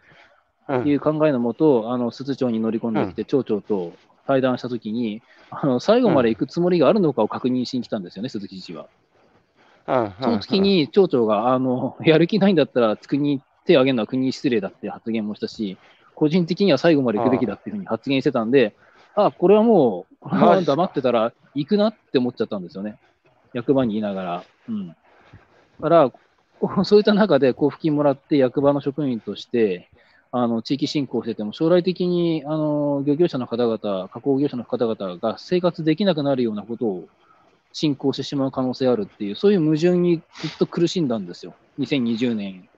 [0.85, 3.93] いう考えのもと、あの鈴町に乗り込んできて、町長と
[4.27, 8.87] 対談したときに、あの最後まで行くつもりがあるのかを確認しに来たんですよね、鈴木知事は。
[9.87, 15.77] うんその時、に町長が、あのやる気ないんだったら、国に手を挙げるのは国に失礼だって発言もしたし、
[16.15, 18.75] 個人的には最後まで行くべきだっていうふうに発言してたんで、
[19.15, 22.99] あこれはもう、このまま黙ってたら行くなって思っちゃったんですよね。
[23.53, 24.45] 役場にいながら。
[24.69, 24.89] うん。
[24.89, 24.95] だ
[25.81, 26.13] から、
[26.85, 29.89] そういった中で交付金もらって役場の職員として、
[30.35, 37.09] あの地域振興してても、将来的にあの漁業者の方々、加工業者の方々が生活できなくなるようなことを
[37.75, 41.55] 進行してしまう可能性あるっていう、そういう矛盾にずっと苦しんだんですよ。
[41.79, 42.69] 2020年、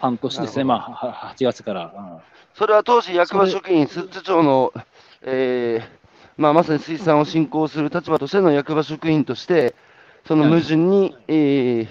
[0.00, 1.94] 半年ですね、まあ、は8月から。
[1.96, 4.74] うんそれは当時、役場職員、寿都町の、
[5.22, 5.88] えー
[6.36, 9.74] まあ、まさに水産を振興する立場としての役場職員として、
[10.26, 11.88] その矛盾に、えー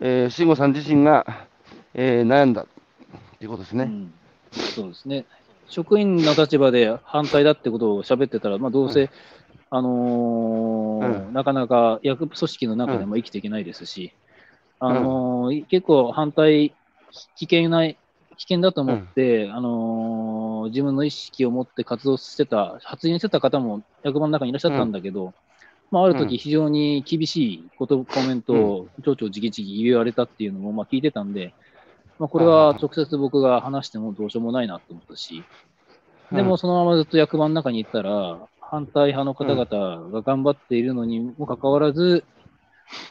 [0.00, 1.46] えー慎吾さん自身が、
[1.94, 2.66] えー悩んだ
[3.40, 3.84] ということですね。
[3.84, 4.12] うん、
[4.74, 5.24] そうですね。
[5.66, 9.08] 職員の立場で反対だってことを喋ってたら、まあ、どうせ、
[9.70, 14.12] あのーうなかなか役組織の中でも生きていけないですし、
[14.78, 16.74] あのー結構反対、
[17.36, 17.96] 危険ない、
[18.36, 25.32] 危険だと思って、あのー自分の意識を持って活動してた、発言してた方も役場の中にいらっしゃったんだけど、
[25.90, 31.54] まあ、あるうん時非常に厳しいこと、コメントを町長直々言われたっていうのもまあ聞いてたんで、
[32.20, 35.42] まあ、これは直接僕が話してもどうしようもないなと思ったし、
[36.30, 42.22] でもそのままずっと役場の中に行ったら、反対派の方々が頑張っているのにもかかわらず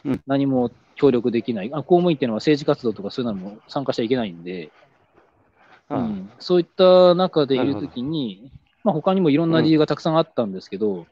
[0.04, 4.70] うん、何も協力できない、あ公務員っていうのは政治活動とかそういうのも参加しちゃいけないんで、
[5.90, 6.00] ううん。
[6.02, 8.52] んそういった中でいるときに、
[8.84, 11.06] まあ他にもいろんな理由がたくさんあったんですけど、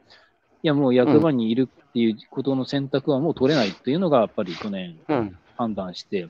[0.61, 5.35] いやもう役場にいるっていうことの選択はもう取れないっていうのがやっぱり去年うん。
[5.57, 6.29] 判断して、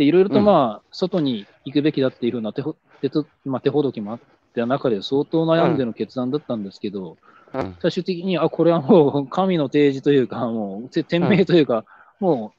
[0.00, 4.20] でいろいろとまあ、外に行くべきだっていうふうな手ほ手と、まあ、手ほどきもあっ
[4.54, 7.18] た中で相当悩んでの決断だったんですけど、
[7.52, 7.76] うん。
[7.82, 11.84] 最終的に、あ、これはもう 神の提示というか、もうて天命というか、
[12.18, 12.54] も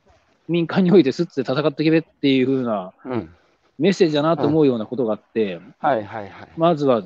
[0.48, 3.34] う民間においてすって戦っていけべっていうふうなうん。
[3.80, 6.50] メッセージだなと思うようなことがあって、はいはいはい。
[6.58, 7.02] まずは、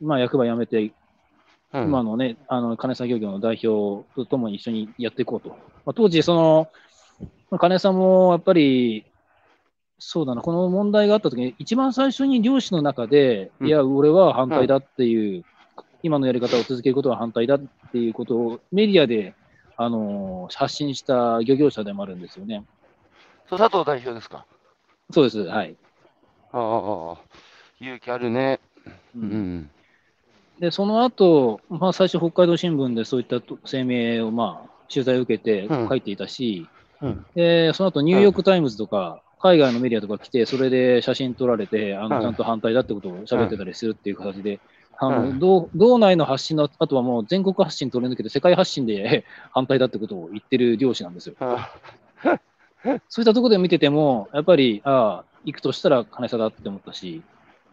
[0.00, 0.90] まあ、役場辞めて、
[1.72, 1.84] うん。
[1.84, 5.50] 今のね、あの金作業業の代表とともに一緒にやっていこうと。
[5.50, 6.68] まあ、当時、その、
[7.52, 9.04] まあ金さんもやっぱり、
[10.00, 15.44] そうだな、この問題があったときに、一番最初に漁師の中で、うんいや、俺は反対だっていう、
[16.02, 19.34] 今のやり方を続けることは反対だっていうことをメディアで、
[19.76, 22.64] あの発信した漁業者でもあるんですよね。
[23.48, 24.44] 佐藤代表ですか？
[25.12, 25.76] そうです、はい。
[26.52, 27.18] ああ、
[27.80, 28.60] 勇気あるね。
[29.16, 29.70] ううんん。
[30.58, 36.66] で、その後、まあ、最初、北海道新聞でそういった声明を、まあ、取材を受けてうん書いていたし、
[37.00, 44.60] うんで、その後、ニューヨーク・タイムズとか、海外のメディアとか来て、それで写真撮られて、あのうんちゃんと反対だってことを喋ってたりするっていう形で、
[44.98, 51.34] あのうん道道内の発信の後はもう全国発信取り抜けて、世界発信で 反対だってことを言ってる漁師なんですよ。
[51.40, 51.70] あ
[53.08, 57.22] そういったところで見てても、やっぱり、ああ、行くとしたら金沢だって思ったし、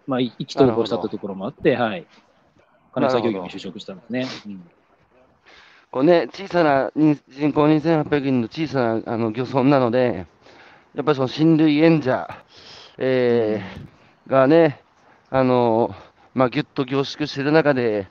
[0.05, 2.05] まあ、い意気投合したってところもあって、はい。
[2.93, 4.27] 金沢漁業に就職したんですね。
[4.47, 4.69] うん
[5.89, 10.27] こうね、小さな人人口2800人の小さなあの漁村なので、
[10.97, 12.27] やっぱりその親類縁者、
[12.97, 14.81] えーがね、
[15.29, 15.93] あの
[16.33, 18.07] まあ、ぎゅっと凝縮している中で、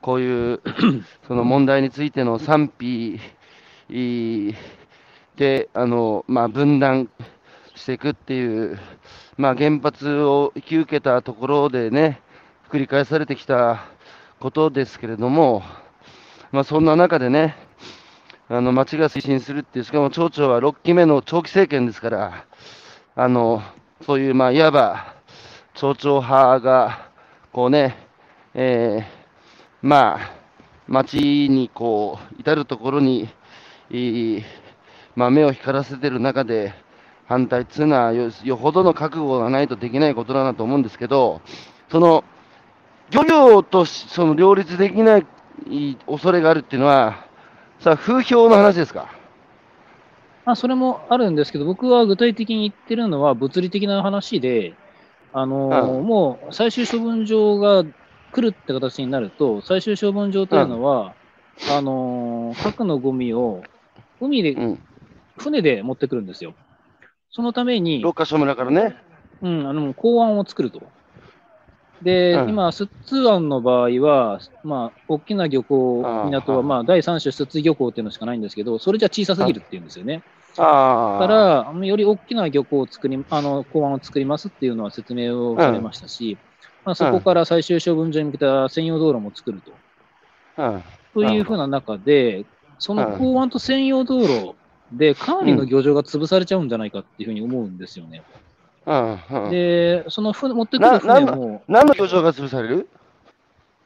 [0.00, 0.62] こういう
[1.28, 3.20] その問題についての賛否
[5.36, 7.10] で、あのまあ、分断
[7.74, 8.78] していくっていう、
[9.36, 12.22] まあ、原発を引き受けたところでね、
[12.70, 13.84] 繰り返されてきた
[14.40, 15.62] ことですけれども、
[16.50, 17.56] まあ、そんな中でね、
[18.48, 22.44] あの町が推進するっていう、しかも町長は6期目の長期政権ですから、
[23.14, 23.62] あの
[24.04, 25.14] そういう、まあ、いわば
[25.74, 27.10] 町長派が、
[27.52, 27.96] こうね、
[28.54, 30.34] えーまあ、
[30.86, 33.28] 町にこう至るところに、
[35.14, 36.74] まあ、目を光らせてる中で、
[37.26, 41.40] 反対っていうのはよ、よほどの覚悟がないとできないことだなと思うんですけど、
[41.90, 42.24] その
[43.10, 45.26] 漁業とその両立できない
[46.06, 47.26] 恐れがあるっていうのは、
[47.82, 49.12] さあ、風評の話ですか？
[50.44, 54.74] まあ、それもあるんですけど、僕は具体的に言ってるのは物理的な話で、
[55.32, 61.16] あのーうん、もう最終処分場が来るって形になると、最終処分場というのは、
[61.68, 63.64] うん、あのー、核のゴミを
[64.20, 64.82] 海で、うん、
[65.36, 66.54] 船で持ってくるんですよ。
[67.32, 68.94] そのために、六ヶ所村からね。
[69.42, 70.82] うん、あの港湾を作ると。
[72.02, 80.22] で、うん、今、寿津湾の場合は、まあ、大きな漁港、港は、まあ、第3種寿津漁港っていうのしかないんですけど、それじゃ小さすぎるっていうんですよね。
[80.56, 81.26] だか
[81.72, 86.38] ら、より大きな漁港を作り、あの、港湾を作りますっていうのは説明をされましたし、うん、
[86.84, 89.72] まあ、そこから最終処分場に向けた専用道路も作ると。
[90.58, 90.82] うん、
[91.14, 92.44] というふうな中で、
[92.78, 94.54] その港湾と専用道路
[94.92, 98.22] で、かなりの漁場が潰されちゃうんじゃないかっていうふうに思うんですよね。
[98.84, 101.62] うんうん、で、その船持ってくる船も。
[101.68, 102.88] 何の漁場が潰される？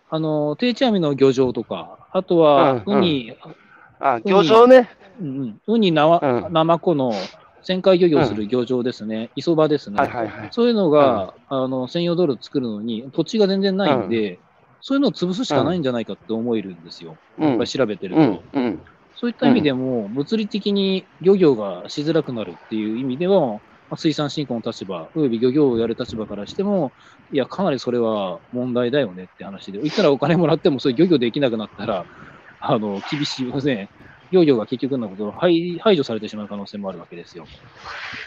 [0.09, 3.51] あの、定置網の漁場とか、あとは、ウニ、うん。
[3.51, 3.57] うん、
[4.01, 4.89] あ、漁場ね。
[5.21, 7.13] うん、ウニ、ナマ、ナマコの
[7.63, 14.39] 旋回漁業する漁場ですね、磯場ですね、はいはいはい、そういうのが、あの専用道路作るのに、土地が全然ないんで、
[14.81, 18.43] そういうのを潰すしかないんじゃないかって思えるんですよ、やっぱり調べてると。
[19.17, 23.59] そういった意味でも、物理的に漁業がしづらくなるっていう意味では、
[23.94, 26.90] 水産振興の立場、および漁業をやる立場からしても、
[27.33, 32.05] いや、かなりそれは問題だよねって話で、いくらお金もらっても、そういう漁業できなくなったら、
[32.59, 33.88] あの厳しいですね、
[34.31, 37.46] 漁業が結局のこと排排除されてしまう可能性もあるわけですよ。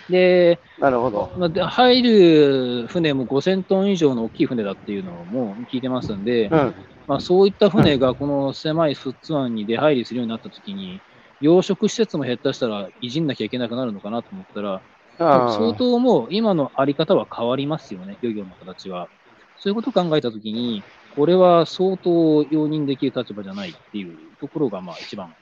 [0.09, 1.31] で、なるほど。
[1.37, 6.73] まあ、入る船も5000トン以上の大きい船だっていうのも聞いてますんで、うん、
[7.07, 11.01] まあ、そういった船がこの狭い富津湾に出入りするようになったときに、
[11.41, 14.81] 養殖施設も減ったしたらいじんなきゃいけなくなるのかなと思ったら、
[15.19, 19.09] 相当もう今のあり方は変わりますよね、漁業の形は。
[19.57, 20.81] そういうことを考えたときに、
[21.15, 25.33] これは相当容認できる立場じゃないっていうところが、まあ一番、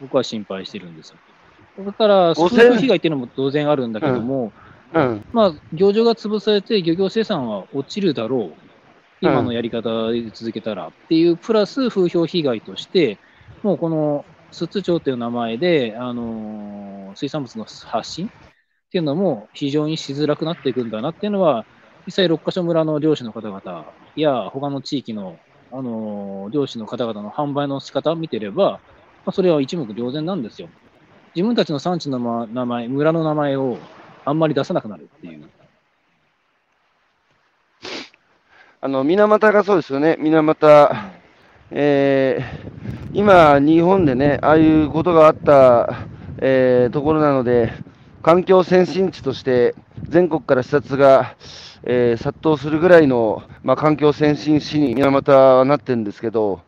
[0.00, 1.16] 僕は心配してるんですよ。
[1.84, 4.52] だから、風評被害っていうのも当然あるんだけども、
[4.94, 8.68] うんうん、まあ、漁場が潰されて漁業生産は落ちるだろう。
[9.20, 13.18] 今のやり方で続けたらっていう、プラス風評被害として、
[13.62, 18.30] もうこの寿都町という名前で、あの、水産物の発信っ
[18.90, 21.66] ていうのも非常にしづらくなっていくんだなっていうのは、
[22.06, 25.36] 実際6カ所村の漁師の方々や他の地域の、
[25.70, 28.80] あの、漁師の方々の販売の仕方を見てれば、
[29.26, 30.68] まあ、それは一目瞭然なんですよ。
[31.34, 33.76] 自分たちの産地の名前、村の名前を
[34.24, 35.48] あんまり出さなくなるっていう。
[38.80, 41.17] あの水俣がそうですよね、水俣、
[41.70, 46.06] えー、今、日本でね、ああいうことがあった、
[46.38, 47.72] えー、ところなので、
[48.22, 49.74] 環境先進地として
[50.08, 51.36] 全国から視察が、
[51.82, 56.60] えー、殺到するぐらいの、まあ、環境先進市に水俣はなってるんですけど、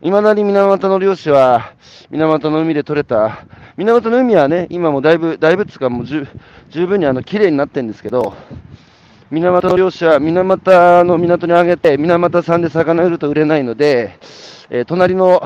[0.00, 1.74] いまだに水俣の漁師は、
[2.10, 3.44] 水俣の海で取れた、
[3.76, 6.26] 水俣の海はね、今もだいぶ、だいぶつかもう十
[6.86, 8.34] 分にあの綺麗になってるんですけど、
[9.30, 14.18] 水俣の漁師は水俣の港にあげて、水俣産で魚売ると売れないので、
[14.70, 15.42] えー、隣の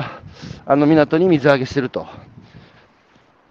[0.65, 2.07] あの港に水揚げしてると。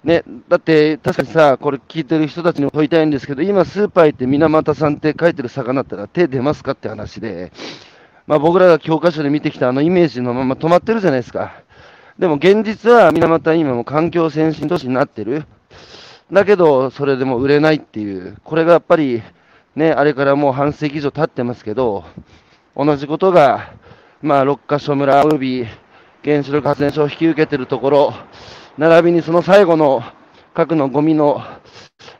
[0.03, 7.53] ね、だって確かにさ、これ聞いてる人たちにも問いたいんですけど、今、スーパー行って水俣さんって書いてる魚ったら手出ますかって話で、
[8.27, 11.62] まあ、僕らが教科書で見てきたあのイメージのまま止まってるじゃないですか。
[12.18, 15.45] でも現実は水俣今も環境先進都市になってる。
[16.33, 19.23] だけど、それでも売れないっていう、これがやっぱり、
[19.74, 22.04] ね、あれからもう半世紀以上経ってますけど、
[22.76, 23.72] 同じことが、
[24.20, 25.66] まあ、六ヶ所村及び
[26.24, 28.14] 原子力発電所を引き受けているところ、
[28.76, 30.02] 並びにその最後の
[30.54, 31.42] 核のゴミの、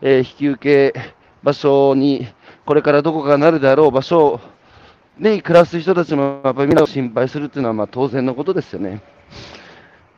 [0.01, 2.27] えー、引き受け場所に、
[2.65, 4.41] これからどこかなるであろう場所
[5.21, 9.03] で暮らす人たちもやっぱりみんなを心配するっていうのはまあ当然のことですよね。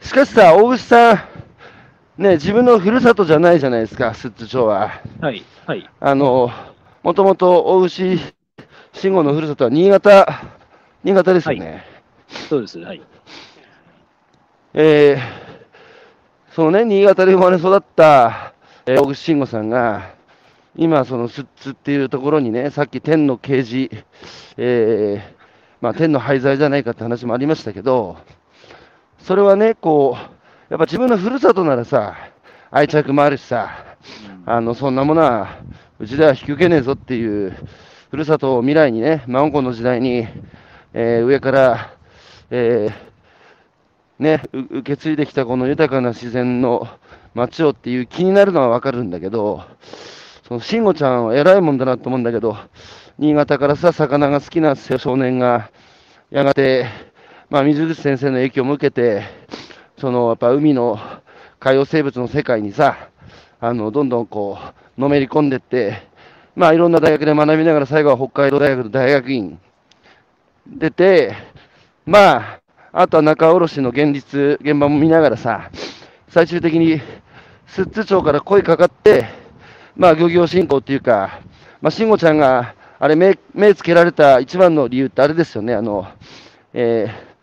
[0.00, 5.02] しかしさ、大口さん、ね、自分のふるさとじゃないじゃないですか、寿都町は。
[5.20, 5.90] はい、はい。
[5.98, 6.50] あの、
[7.04, 8.18] もともと大牛
[8.92, 10.26] 慎吾のふるさとは新潟、
[11.04, 11.70] 新潟ですよね。
[11.70, 11.82] はい、
[12.48, 13.02] そうです、はい。
[14.74, 15.44] えー
[16.54, 18.54] そのね、新潟で生まれ育った、
[18.86, 20.14] えー、大口慎吾さんが、
[20.76, 23.90] 今、その寿津っていうところにね、さっき天の啓示、
[24.56, 25.44] えー、
[25.80, 28.18] まあ、天の廃材じゃないかって話もありましたけど、
[29.18, 32.14] それはね、こう、やっぱ自分のふるさとならさ、
[32.70, 33.96] 愛着もあるしさ、
[34.46, 35.58] あの、そんなものは、
[36.00, 37.54] うちでは引き受けねえぞっていう、
[38.10, 40.26] ふるさとを未来にね、マンコの時代に、
[40.92, 41.96] えー、上から、
[42.50, 46.88] えー、ね、受け継いできたこの豊かな自然の
[47.34, 49.62] 街をっていう気になるのはわかるんだけど、
[50.48, 52.56] その慎吾ちゃんは偉いもんだなと思うんだけど、
[53.18, 55.70] 新潟からさ、魚が好きな少年が、
[56.30, 56.86] やがて、
[57.50, 59.22] まあ、水口先生の影響も受けて、
[59.96, 60.98] そのやっぱ海の
[61.60, 63.10] 海洋生物の世界にさ、
[63.60, 66.02] あのどんどんこう、のめり込んでって、
[66.56, 69.58] まあ、いろんな大学で学びながら、最後は北海道大学の大学院
[70.66, 71.34] 出て、
[72.06, 72.60] まあ、
[72.92, 75.70] あとは仲卸の現実、現場も見ながらさ、
[76.28, 77.00] 最終的に
[77.74, 79.26] 寿都町から声かかって、
[79.96, 81.40] まあ、漁業振興っていうか、
[81.80, 86.06] まあ、慎吾ちゃんが、あれ目、目つけられた一番の理由ってあれですよね、あの、
[86.72, 87.34] えー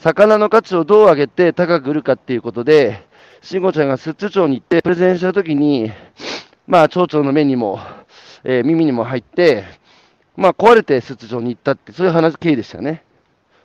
[0.00, 3.06] 魚の価値をどう上げて高く売るかっていうことで、
[3.42, 5.92] 慎吾ちゃんが寿都町に行ってプレゼンしたときに、
[6.70, 7.80] まあ、町長の目にも、
[8.44, 9.64] えー耳にも入って、
[10.36, 13.02] まあ、壊れて寿都町に行ったって、そういう話、経緯でしたよね。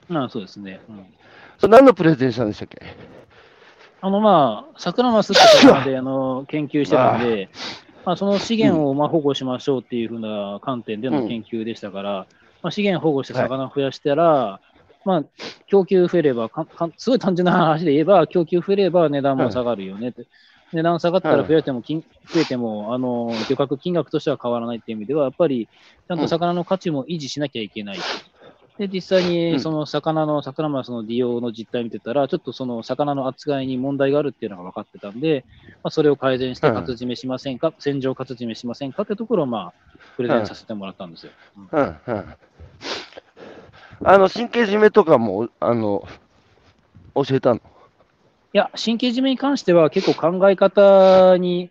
[0.10, 0.82] まあそうですね。
[0.89, 1.06] うん
[1.60, 2.82] それ何のプレゼンしたんでしたっけ？
[4.01, 7.49] あのまあ、桜マスって魚であの研究してたんで、
[8.03, 12.28] まあ、その資源をまあ保護しましょうっていうふうな観点での研究でしたから、
[12.64, 14.60] まあ、資源保護して魚を増やしたら、
[15.06, 15.24] まあ、
[15.68, 20.26] 供給増えればかか、すごい単純な話で言えば、供給増えれば値段も下がるよねって。
[20.76, 22.01] 値段下がったら増えても金、
[22.34, 25.69] 増えても、あの、漁獲金額としては変わらないっていう意味では、やっぱり、
[26.07, 27.97] ちゃんと魚の価値も維持しなきゃいけない。
[28.78, 35.45] で、実際うんにその魚の、桜マスの利用の実態見てたら、ちょっとその魚の扱いに問題があるっていうのが分かってたんで、
[35.82, 39.73] まあ、それを改善して、うん活締めしませんか、戦場活締めしませんかってところを、まあ、
[40.17, 41.32] プレゼンさせてもらったんですよ。
[41.57, 42.36] うんうんうん。
[44.03, 46.05] あの、神経締めとかも、あの、
[47.15, 47.61] 教えたの？
[47.61, 47.74] い
[48.58, 51.70] や、神経締めに関しては結構考え方に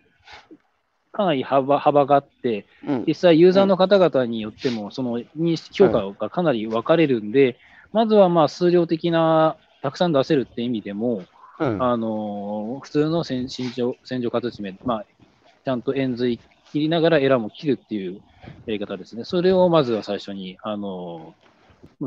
[1.11, 3.03] かなり幅幅があって、うん。
[3.07, 7.57] 実際ユーザーの方々によっても、その認識評価がかなり分かれるんで、
[7.93, 11.23] まずはまあ数量的な、たくさん出せるって意味でも、
[11.59, 11.81] うん。
[11.81, 15.05] あのー普通の洗洗浄洗浄活締め、まあ、
[15.63, 16.39] ちゃんと円髄
[16.71, 18.19] 切りながらエラも切るっていう
[18.65, 19.23] やり方ですね。
[19.23, 21.45] それをまずは最初に、あのー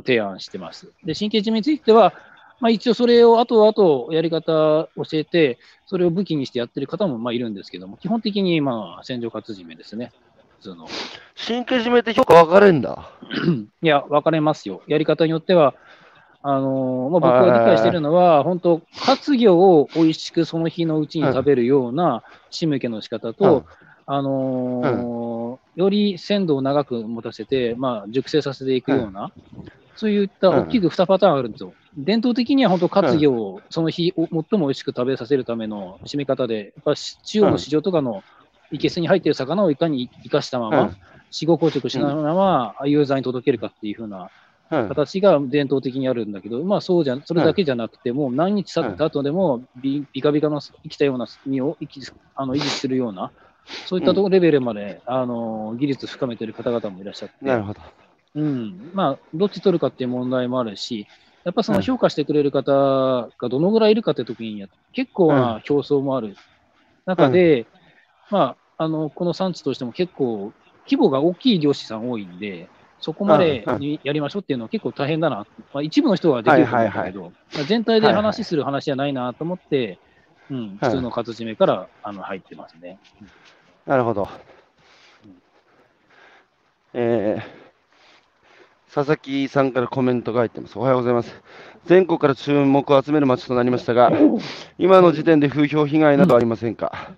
[0.04, 0.92] 提案してます。
[1.04, 2.12] で、神経締めについては、
[2.60, 10.12] まあ、一応それを後々やり方教えて、それを武器にしてやってる方もまあいるんですけども、基本的にまあ洗浄活締めですね。
[10.58, 10.88] 普通の。
[11.46, 13.10] 神経締めって評価分かれんだ。
[13.82, 14.82] いや、分かれますよ。
[14.88, 15.74] やり方によっては、
[16.42, 23.64] あのーまあ、僕が理解しているのは、本当、活魚を美味しくその日のうちに食べるような仕向けの仕方と、
[24.06, 29.30] あのーより鮮度を長く持たせて、まあ、熟成させていくような、
[29.98, 31.74] そういった大きく2パターンあるんですよ。
[31.96, 38.22] 伝統的には本当、活魚をその日、お最も美味しく食べさせるための締め方で、やっぱし中央の市場とかの
[38.70, 40.96] いけすに入っている魚をいかに生かしたまま、うん。
[41.30, 44.30] 死後硬直しながらユーザーに届けるかっていう風な
[44.70, 44.88] うん。
[44.88, 52.00] 形が伝統的にあるんだけど、まあそうじゃ、それだけじゃなくて、もう何日経った後でもビ、ビカビカの生きたような身を生き
[52.36, 53.32] あの維持するような、
[53.86, 57.80] そういったとこレベルまで、あの技術深めてる方々もいらっしゃって、なるほど。
[58.34, 61.06] うん、まあ、どっち取るかっていう問題もあるし、
[61.44, 66.36] やっぱその評価してくれる方がどのぐらいいるかって時に、結構な競争もある
[67.06, 67.66] 中で、
[68.30, 70.52] まあ、あの、この産地としても結構
[70.84, 72.68] 規模が大きい漁師さん多いんで、
[73.00, 73.80] そこまでうんうん。
[73.80, 75.46] にやりましょうっていうのは結構大変だな。
[75.72, 79.98] まあ、一部の人はできると思うんだけど、まあ全体で話する話じゃないなと思って、
[80.50, 82.98] うん、普通の活締めからあの入ってますね。
[83.86, 84.28] なるほど。
[86.94, 87.67] えー、
[88.94, 90.78] 佐々木さんからコメントが入ってます。
[90.78, 91.34] おはようございます。
[91.86, 94.10] 全国から注目を集める街となりましたが、
[94.78, 97.10] 今の時点で風評被害などありませんか？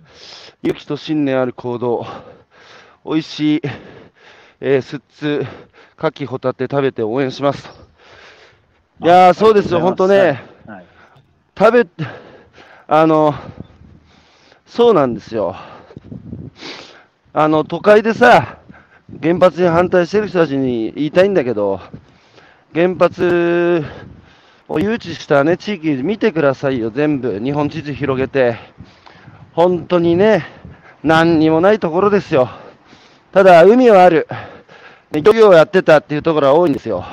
[0.63, 2.05] 勇気と信念ある行動、
[3.05, 3.63] 美味しい、
[4.61, 5.47] えー、すっつ、
[5.97, 7.71] 牡蠣、ホタテ食べて応援しますと。
[9.07, 10.43] いやー、そうですよ、本当ね。
[10.67, 10.85] はい。
[11.57, 11.87] 食べ、
[12.89, 13.35] あの、
[14.67, 15.55] そうなんですよ。
[17.33, 18.59] あの、都会でさ、
[19.23, 21.81] 原発に反対してる人たちに言いたいんだけど、
[22.73, 23.85] 原発
[24.69, 27.41] を誘致したね、地域見てくださいよ、全部。
[27.41, 28.57] 日本地図広げて。
[29.53, 30.47] 本当にね、
[31.03, 32.49] 何にもないところですよ。
[33.33, 34.29] ただ、海はある。
[35.13, 37.05] 漁業をやってたっていうところは多いんですよ。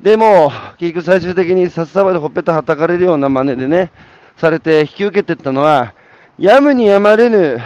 [0.00, 3.90] でも、結局最終的に札束でほっぺたはたかれるような真似でね、
[4.38, 5.92] されて引き受けてったのは、
[6.38, 7.60] やむにやまれぬ、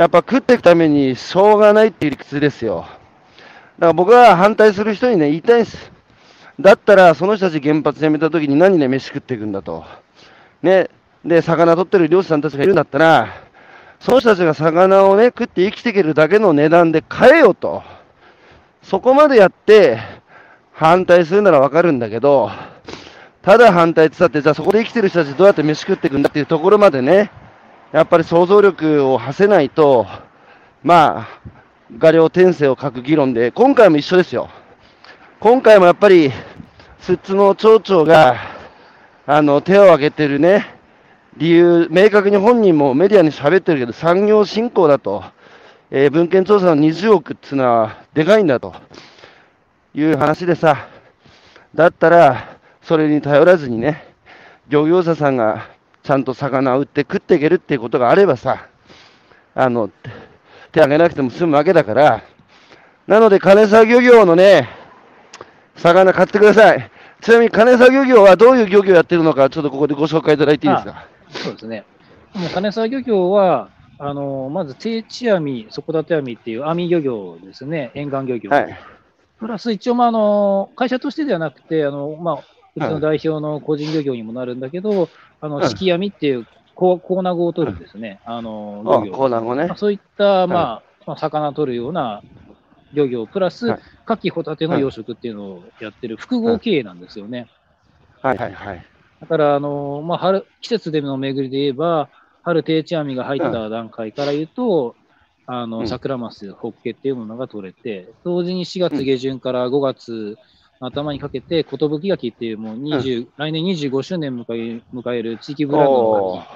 [0.00, 2.86] やっぱ食っていくためにしょうがないっていう理屈ですよ。
[2.86, 2.96] だか
[3.88, 5.92] ら僕は反対する人にね、言いたいんです。
[6.58, 9.84] だったら、その人たち原発やめた時に何で飯食っていくんだと。
[10.62, 10.88] ね。
[11.22, 13.28] で、魚取ってる漁師さんたちがいるんだったら、
[13.98, 17.82] その人たちが魚をね、食って生きていけるだけの値段で買えよと。
[18.82, 19.98] そこまでやって、
[20.72, 22.50] 反対するならわかるんだけど、
[23.42, 27.30] ただ反対って言ったって、じゃあそこで生きてる人たちどうやって飯食っていくんだっていうところまでね、
[27.92, 30.06] やっぱり想像力を馳せないと、
[30.84, 31.28] まあ、
[31.98, 34.48] 画量転生を書く議論で、今回も一緒ですよ。
[35.40, 36.30] 今回もやっぱり、
[37.04, 38.36] 寿都の町長が、
[39.26, 40.66] あの、手を挙げてるね、
[41.36, 45.24] 理由、明確に本人もメディアに喋ってるけど、産業振興だと、
[45.90, 48.72] えー文献調査の20億っていうのはでかいんだと
[49.94, 50.86] いう話でさ、
[51.74, 54.14] だったら、それに頼らずにね、
[54.68, 58.68] 漁業者さんがちゃんと魚を売って食っていけるっていうことがあればさ、
[59.54, 60.10] あの、手
[60.72, 62.22] 手挙げなくても済むわけだから、
[63.06, 64.68] なので金沢漁業のね、
[65.76, 66.90] 魚買ってください。
[67.20, 71.06] ちなみに金沢漁業はどういう漁業やってるのか、ちょっとここでご紹介いただいていいですか？
[71.30, 71.84] そうですね。
[72.34, 78.50] もう金沢漁業は、あのまず定置網、底立て網っていう網漁業ですね、沿岸漁業。
[78.50, 78.78] はい。
[79.38, 82.44] プラス一応、まあ、あの会社としてではなくて、あのまあ、
[82.76, 85.08] うちの代表の個人漁業にもなるんだけど、
[85.48, 89.12] 敷き網っていうココーナゴを取るんですね、あのあ、漁業。
[89.12, 89.66] コーナーもね。
[89.66, 89.76] まあ、。
[89.76, 92.22] そういった、まあまあ、魚取るような
[92.92, 93.80] 漁業、プラス、はい。
[94.08, 97.46] 牡蠣ホタテの養殖っていうのをやってる複合経営なんですよね。
[98.22, 98.38] はい。
[98.38, 98.52] はい。
[98.52, 98.84] はい。
[99.20, 102.10] だから、あのまあ、春季節での巡りで言えば、
[102.42, 104.96] 春定置網が入った段階から言うと、
[105.46, 105.88] あのうん。
[105.88, 110.36] 桜マス、ホッケっていうものが取れて、同時に4月下旬から5月の
[110.80, 114.44] 頭にかけて、寿牡蠣っていう、もう20、来年25周年迎
[114.78, 116.48] え迎える地域ブランドの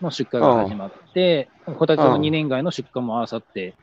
[0.00, 3.76] の出荷が始まって、ホタテの2年外の出荷も合わさって、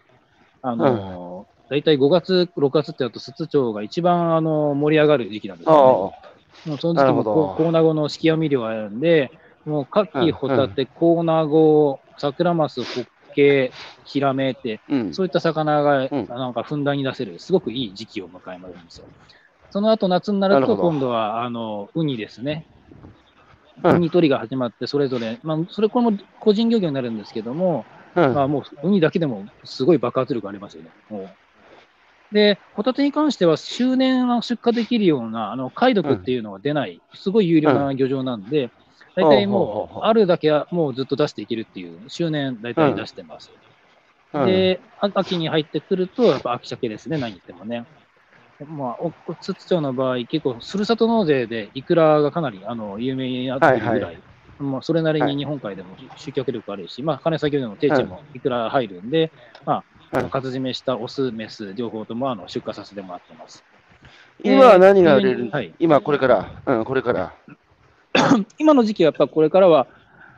[0.61, 5.99] あの大体5月、6月ってやると、寿都町が一番あの盛り上がる時期なんですよね。
[5.99, 6.23] あ
[6.65, 9.31] もうその時期もコーナゴの式網漁があるんで、
[9.65, 13.05] もうカキ、うんホタテ、コーナゴ、サクラマス、ホッ
[13.35, 13.71] ケ、
[14.05, 15.13] ヒラメって、あ、うん。
[15.13, 16.25] そういった魚がうん。
[16.27, 19.07] なんかふんだんに出せる、すごくいい時期を迎えるんですよ。
[19.73, 22.67] その後夏になると、今度はあのウニですね。
[23.83, 27.83] うんウニ取りが始まって、それぞれ、まあ、それこれも個人漁業になるんですけども、
[28.15, 30.91] うんまあ、もうウニだけでもすごい爆発力ありますよね。
[32.31, 38.69] で、ホタテに関しては、周年は出荷できるような、あの貝毒っていうのが出ない、すごい有料な漁場なんで、
[39.15, 43.49] 大体もう、あるだけはもうずっと出していけるっていう、周年大体出してます。
[43.51, 47.85] うんで、あ秋に入ってくると、やっぱ秋鮭ですね、何言ってもね。
[48.65, 54.19] まあ、お津々町の場合、結構、ふるさと納税でイクラがかなりあの有名になっているぐらい、はい
[54.59, 59.31] まあ、それなりに日本海でも集客力あるし、まあ、金崎での定置もいくら入るんで、
[59.65, 63.63] まあ、あはいの活締めしたオス、メス、両方ともあの出荷させてもらってます。
[64.43, 67.33] 今は何が売れる、はい今これから、うん、これから。
[68.59, 69.87] 今の時期はやっぱこれからは、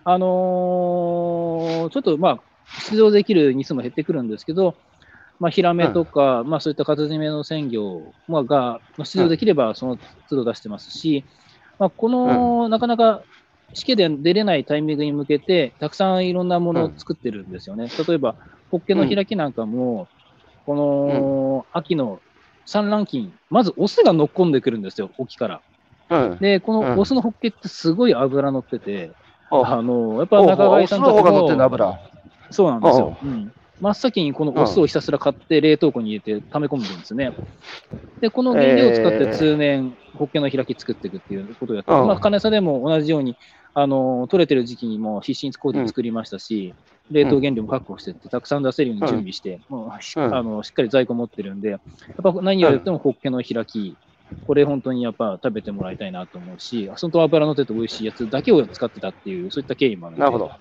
[0.06, 2.40] あのーちょっとまあ、
[2.90, 4.76] 出場できる日数も減ってくるんですけど、
[5.40, 9.98] まあ、ヒラメとか、まあ、そういった活締めの鮮魚まあがまあ出場できればその
[10.30, 11.26] 都度出してますし、
[11.78, 13.24] まあ、この、なかなか
[13.74, 17.90] 試験で出れないタイミングに向けて、たくさんいろんなものを作ってるんですよね。
[18.08, 18.36] 例えば、
[18.72, 20.08] ホッケの開きなんかも、
[20.66, 22.22] この秋の
[22.66, 25.62] 産卵期に、まずオスが乗っ込んでくるんですよ、沖から。
[26.10, 26.40] うん。
[26.40, 29.12] で、こうんのオスのホッケってすごい脂乗ってて、
[29.52, 32.00] おあの、やっぱお中貝さんとかも、油。
[32.52, 33.18] そうなんですよ。
[33.22, 37.32] うん真っ先にこのオスをひたすら買って冷凍庫に入れて溜め込んでるんですね。
[38.22, 43.36] で、この原料を使って通年、ホッケの開き作っていくっていうことをやって、うんまあ、金さでも同じように、
[43.74, 46.74] あの、取れてる時期にも必死に工事作りましたし、
[47.12, 51.80] 冷凍原料も確保してって、たくさん出せるように準備して、もうしうんあのしっかり在庫持ってるんで、やっ
[52.24, 53.96] ぱ何やってもホッケの開き、
[54.48, 60.18] これ本当にやっぱ食べてもらいたいなと思うし、本当油乗ってて美味しいやつだけを使ってたっていう、そういった経緯もある。
[60.18, 60.52] なるほど。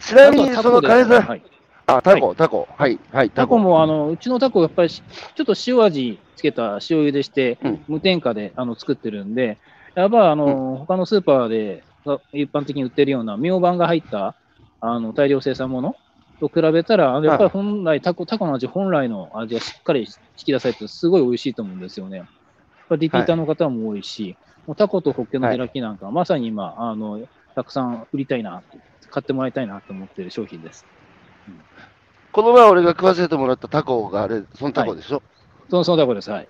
[0.00, 1.42] ちなみに、その金沢、はい
[1.88, 3.58] あ、タコ、タコ、はい、はい、タコ。
[3.58, 5.02] も、あの、うちのタコ、やっぱりし、
[5.36, 7.84] ちょっと塩味つけた塩茹でして、うん。
[7.86, 9.60] 無添加であの作ってるんで、
[9.94, 14.36] やっぱ、あの、他のスーパーでが一般的に売ってるような、明板が入った、
[14.80, 15.94] あの、大量生産もの
[16.40, 20.06] と比べたら、あのやっぱり本来、タコ、タコの味、本来の味がしっかり引
[20.46, 22.18] き出されて、すごい美味しいと思うんですよね。
[22.18, 22.26] やっ
[22.88, 28.64] ぱリピーターの方も多いし、もうタコとホッケの開きなんか、まさに今、あの、たくさん売りたいな、
[29.10, 30.84] 買ってもらいたいなと思ってる商品です。
[32.32, 35.22] この前俺が食わせてもらったタコがあれ、そのタコでしょ、
[35.70, 36.30] その、そのタコです。
[36.30, 36.48] はい。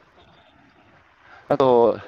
[1.49, 1.99] あと、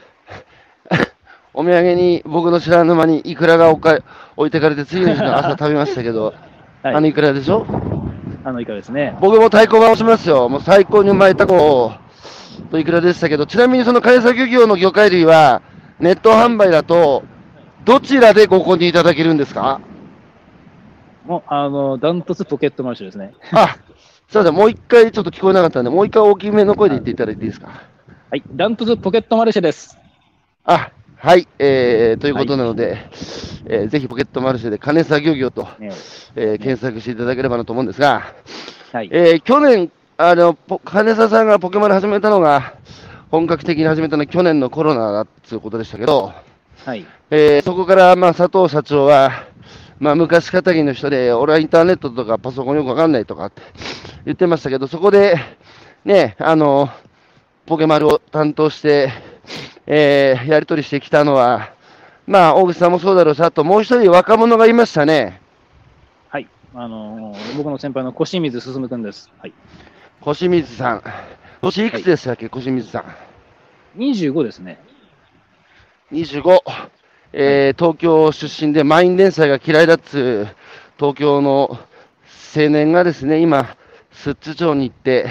[1.54, 3.98] お土産に僕の知らぬ間にイクラが置か
[4.36, 6.34] 置いてかれて、次の日の朝食べましたけど、
[6.82, 7.66] はいあのイクラでしょ？
[8.44, 9.16] あの、いかがですね。
[9.20, 10.48] 僕も太鼓判をしますよ。
[10.48, 11.92] もう最高にうまいタコ
[12.70, 15.60] とイクラでしたけど、ちなみにその海藻漁業の魚介類は、
[15.98, 17.24] ネット販売だと、
[17.84, 19.80] どちらでご購入いただけるんですか？
[21.28, 23.34] もう、あの、ダントツポケットマルシェですね。
[23.52, 23.76] あ、
[24.28, 27.68] すいません、もう一回ちょっと聞こえなかったんで、もう一回大きめの声で言っていただいていいですか？
[28.30, 28.42] はい。
[28.50, 29.98] ダントツポケットマルシェです。
[30.64, 33.08] あ、はい、えー、ということなので、
[33.66, 35.90] えーぜひポケットマルシェで金作業業と、ね
[36.36, 38.34] えー検索していただければなと思うんですが、
[38.92, 39.10] はい。
[39.12, 42.74] えー去年、あの、ポ金沢さんがポケマル始めたのが、
[43.30, 46.32] 本格的に始めたのは去年のコロナだっていうことでしたけど、
[46.84, 47.04] はい。
[47.30, 49.47] えーそこから、まあ、佐藤社長は、
[49.98, 53.62] まあ、昔かたぎの人で、俺はインターネットとかパソコンよくわかんないとかって
[54.24, 55.36] 言ってましたけど、そこで、
[56.04, 56.88] ね、あの、
[57.66, 59.10] ポケマルを担当して、
[59.86, 61.72] えーやり取りしてきたのは、
[62.26, 65.40] まあ、大口さんもそうだろうし、あともう一人若者がいましたね。
[66.28, 66.46] はい。
[66.74, 69.30] あのー僕の先輩の小清水進君です。
[69.38, 69.52] はい。
[70.48, 71.02] 水さん。
[71.62, 73.04] 年いくつでしたっけ、小清水さん。
[73.98, 74.78] 25ですね。
[76.12, 76.60] 25、
[77.32, 80.56] えー東京出身で満員電車が嫌いだっつう
[80.98, 81.78] 東京の
[82.56, 83.76] 青年がですね、今、
[84.24, 85.28] 寿都町に行って、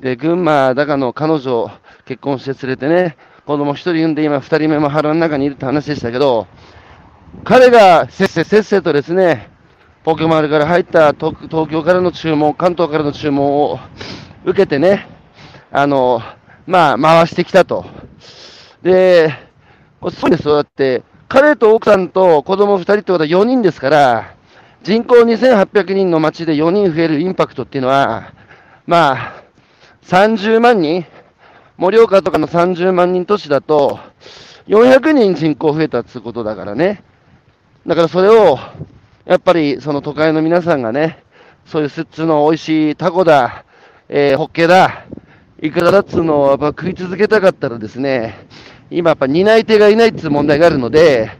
[0.00, 1.70] で、群馬だかの彼女を
[2.04, 3.16] 結婚して連れてね、
[3.46, 6.46] 子供一人産んで今二人目も腹の中にいるって話でしたけど、
[7.44, 9.50] 彼がせっせせっせとですね、
[10.04, 11.34] ポケマルから入った東
[11.68, 13.78] 京からの注文、関東からの注文を
[14.44, 15.08] 受けてね、
[15.72, 16.20] あの、
[16.66, 17.84] まあ、回してきたと。
[18.82, 19.32] で、
[20.00, 20.54] これそうですよ。
[20.54, 24.34] だって、彼と奥さんと子供2人ってことは4人ですから、
[24.82, 28.32] 人口2800人の町で4人増えるインパクトっていうのは、
[28.84, 29.42] まあ、
[30.06, 31.06] 30万人、
[31.76, 34.00] 盛岡とかの30万人都市だと、
[34.66, 37.04] 400人人口増えたってうことだからね。
[37.86, 38.58] だからそれを、
[39.24, 41.22] やっぱりその都会の皆さんがね、
[41.64, 43.64] そういうスッツの美味しいタコだ、
[44.08, 45.04] えーホッケだ、
[45.62, 48.48] いくらだっつうのをやっぱ食い続けたかったらですね、
[48.90, 51.30] 今やっぱ担い手がいないっつう問題があるので、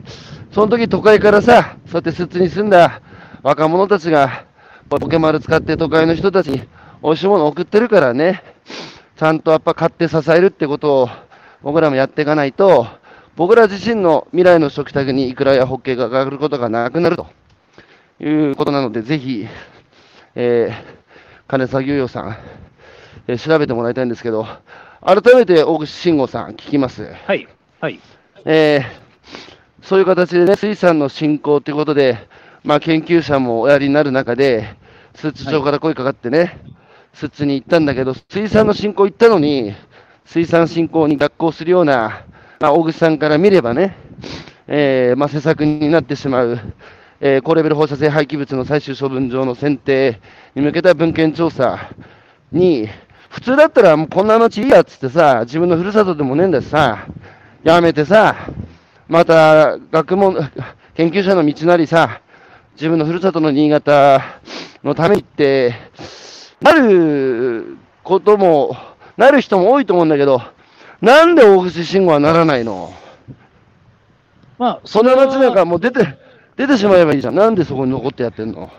[0.52, 3.02] その時都会からさ、そうやってスッツに住んだ
[3.42, 4.46] 若者たちが、
[4.88, 6.62] ポケマル使って都会の人たちに
[7.02, 8.42] 美味しいものを送ってるからね、
[9.16, 11.08] ちゃんとやっぱ買って支えるってことを
[11.62, 12.86] 僕らもやっていかないと、
[13.36, 17.26] 僕ら自身の未来の食卓にイクラやホッケが上がることがなくなると
[18.20, 19.46] いうことなので、ぜひ、
[20.36, 21.00] えー
[21.48, 22.36] 金作業用さん、
[23.26, 24.46] えー調べてもらいたいんですけど、
[25.02, 27.12] 改めて大口慎吾さん、聞きます。
[27.26, 27.48] はい。
[27.80, 28.00] はい。
[28.44, 29.00] えー
[29.82, 32.28] そういう形でね、水産の振興ということで、
[32.62, 34.76] まあ、研究者もおやりになる中で、
[35.14, 36.60] スーツ長から声かかってね、
[37.14, 39.74] スーツに行ったんだけど、水産の振興行ったのに、
[40.26, 42.24] 水産振興に逆行するような、
[42.60, 43.96] まあ、大口さんから見ればね、
[44.68, 46.60] えーまあ、施策になってしまう、
[47.20, 50.20] えー高レベル放射性廃棄物の最終処分場の選定
[50.54, 51.90] に向けた文献調査
[52.52, 52.86] に、
[53.30, 57.06] 普通だったらもうこんな町いいやっつってさ、自分のふるさとでもねえんだしさ、
[57.62, 58.34] やめてさ、
[59.08, 60.36] また学問、
[60.94, 62.20] 研究者の道なりさ、
[62.74, 64.20] 自分のふるさとの新潟
[64.82, 65.74] のためにって、
[66.60, 68.76] なることも、
[69.16, 70.42] なる人も多いと思うんだけど、
[71.00, 72.92] なんで大口慎吾はならないの？
[74.58, 76.18] まあ、そんなれは町なんかもう出て、
[76.56, 77.36] 出てしまえばいいじゃん。
[77.36, 78.70] なんでそこに残ってやってんの？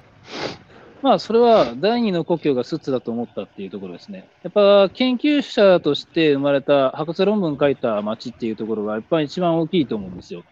[1.02, 4.28] まあ、それは第二の故郷がスッツだと思ったっていうところですね。
[4.43, 10.43] やっぱ研究者として生まれた博士論文書いた町っていうところがやっぱり一番大きいと思うんですよ。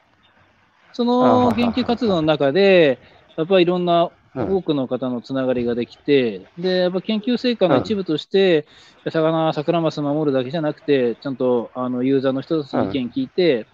[0.93, 2.99] その研究活動の中で、
[3.37, 8.67] やっぱりいろんなうん多くの方のつながりができて、で、やっぱ研究成果の一部として、
[9.09, 13.65] 魚、サクラマス守るだけじゃなくて、ちゃんとあのユーザーの人たちの意見聞いて、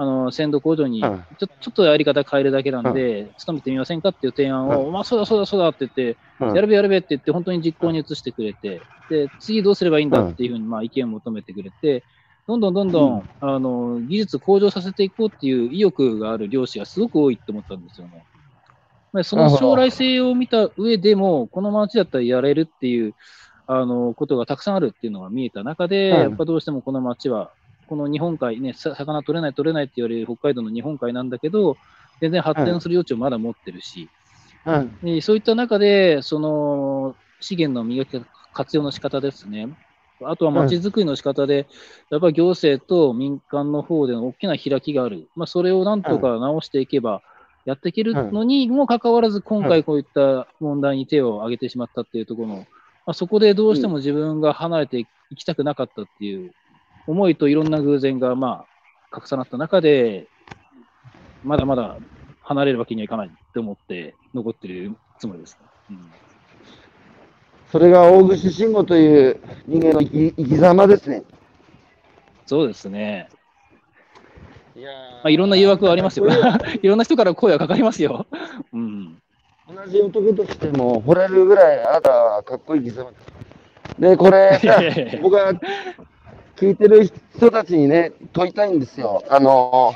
[0.00, 8.80] あの鮮度向上にちょうんちょっとやり方変えるだけなんで、努めてみませんかっていう提案を、まあ、そうだそうだそうだって言って、うんやるべやるべって言って、本当に実行に移してくれて、
[9.10, 12.04] で、次どうすればいいんだっていうふうに、まあ、意見を求めてくれて、
[12.46, 18.24] どんどんどんどん、あの、技術向上させていこうっていう意欲がある漁師がすごく多いって思ったんですよね。
[19.12, 23.14] まあその将来性を見た上でも、この町だったらやれるっていう、
[23.66, 27.50] あの、ことがたくさんあるっていうのが見えた中で、うんやっぱどうしてもこの町は、
[27.88, 31.76] この日本海ね、さ魚取れない取れないって言われる北海道の日本海なんだけど、
[32.20, 34.08] 全然発展する余地をまだ持ってるし、
[34.66, 34.98] うん。
[35.02, 39.68] でそういった中で、その資源の磨き方、活用の仕方ですね。
[40.24, 41.66] あとは街づくりの仕方で、
[42.10, 45.28] やっぱり行政と民間の方での大きな開きがある。
[45.36, 47.22] まあ、それをなんとか直していけば、
[47.64, 52.64] やっていけるのにもかかわらず、今回こういった問題に手を挙げてしまったっていうところの、ま
[53.06, 56.52] あ、そこでどうしても自分が離れていきたくなかったっていう
[57.08, 58.66] 思いといろんな偶然が、ま
[59.10, 60.28] あ、重なった中で、
[61.42, 61.96] まだまだ
[62.42, 65.58] 離れるわけにはいかないって思って残ってるつもりです。
[65.90, 65.98] うん
[67.70, 71.22] それが大口慎吾という人間の生き生き様ですね。
[72.46, 73.28] そうですね。
[74.74, 76.28] いやまあ、いろんな誘惑はありますよ。
[76.80, 78.26] いろんな人から声はかかりますよ。
[78.72, 79.20] うん。
[79.68, 83.38] 同じ男としても惚れるぐらいあなたはかっこいい生き様です。
[83.98, 85.52] で、これ僕は
[86.58, 89.22] 聞いてる人たちにね、問いたいんですよ。
[89.28, 89.94] あの、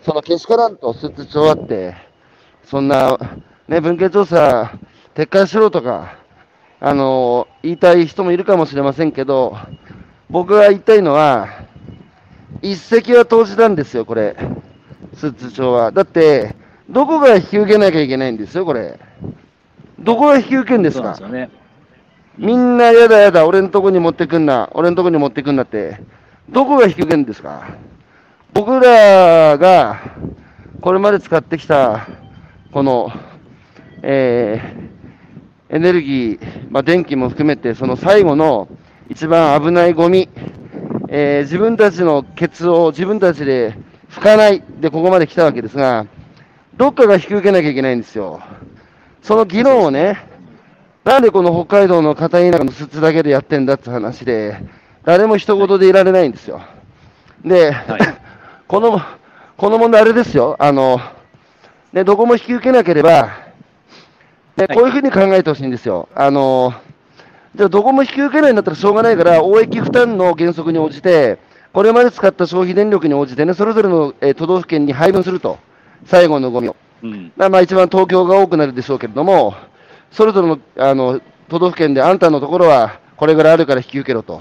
[0.00, 1.94] そのけしからんと寿都町あって、
[2.64, 3.18] そんな、
[3.68, 4.72] ね、文献調査
[5.14, 6.16] 撤回しろとか、
[6.80, 9.58] あの言いたい人もいるかもしれませんけど、
[10.30, 11.48] 僕が言いたいのは、
[12.62, 14.36] 一石は投じたんですよ、これ、
[15.20, 15.92] 寿都町は。
[15.92, 16.56] だって、
[16.88, 18.98] どこが引き受けなきゃいけないんですよ、これ。
[19.98, 21.14] どこが引き受けんですか？
[21.14, 21.57] そうですよね。
[22.38, 26.00] みんなやだやだ、俺のとこに持ってくんな、俺のとこに持ってくんなって、
[26.48, 27.68] どこが引き受けるんですか？
[28.54, 30.00] 僕らが
[30.80, 32.06] これまで使ってきた、
[32.72, 33.10] この、
[34.02, 34.88] えー
[35.70, 38.68] エネルギー、まあ、電気も含めて、その最後の
[39.10, 40.30] 一番危ないゴミ、
[41.08, 43.76] えー自分たちのケツを自分たちで
[44.10, 46.06] 拭かないでここまで来たわけですが、
[46.78, 48.40] どっかが引き受けなきゃいけないんですよ。
[49.20, 50.26] その議論をね、
[51.08, 54.60] なんでこの北海道の片田舎の筒だけでやってんだって話で、
[55.06, 56.60] 誰も一言でいられないんですよ。
[57.42, 58.00] で、はい
[58.68, 59.00] この、
[59.56, 60.54] この問題あれですよ。
[60.58, 61.00] あの、
[61.94, 63.10] ね、どこも引き受けなければ、
[64.58, 66.10] ね、はいこういうふうに考えてほしいんですよ。
[66.14, 66.74] あの、
[67.54, 71.38] じゃあどこも引き受けないんだったらしょうがないから、応益負担の原則に応じて、
[71.72, 75.56] これまで使った消費電力に応じてね、それぞれの、えー都道府県に配分すると。
[76.04, 76.76] 最後のゴミを。
[77.02, 77.32] うん。
[77.34, 79.54] まあ、まあ一番東京が多くなるでしょうけれども、
[80.10, 84.40] それぞれのあの都道府県であんたのところはこれぐらいあるから引き受けろと。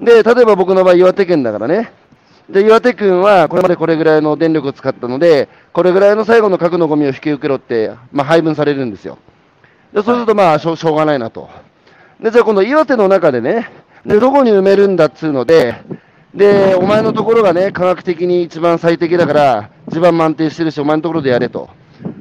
[0.00, 1.92] で、例えば僕の場合、岩手県だからね。
[2.50, 9.18] で、岩手県はこれまでこれぐらいの電力を使ったので、これぐらいの最後の核のゴミを引き受けろって、まあ、配分されるんですよ。
[9.92, 11.48] で、そうするとまあしょう、しょうがないなと。
[12.20, 13.70] で、じゃあ今度岩手の中でね、
[14.04, 15.76] で、どこに埋めるんだっつうので、
[16.34, 21.68] で、お前のところがね、科学的に一番最適だから、一番満点してるし、お前のところでやれと。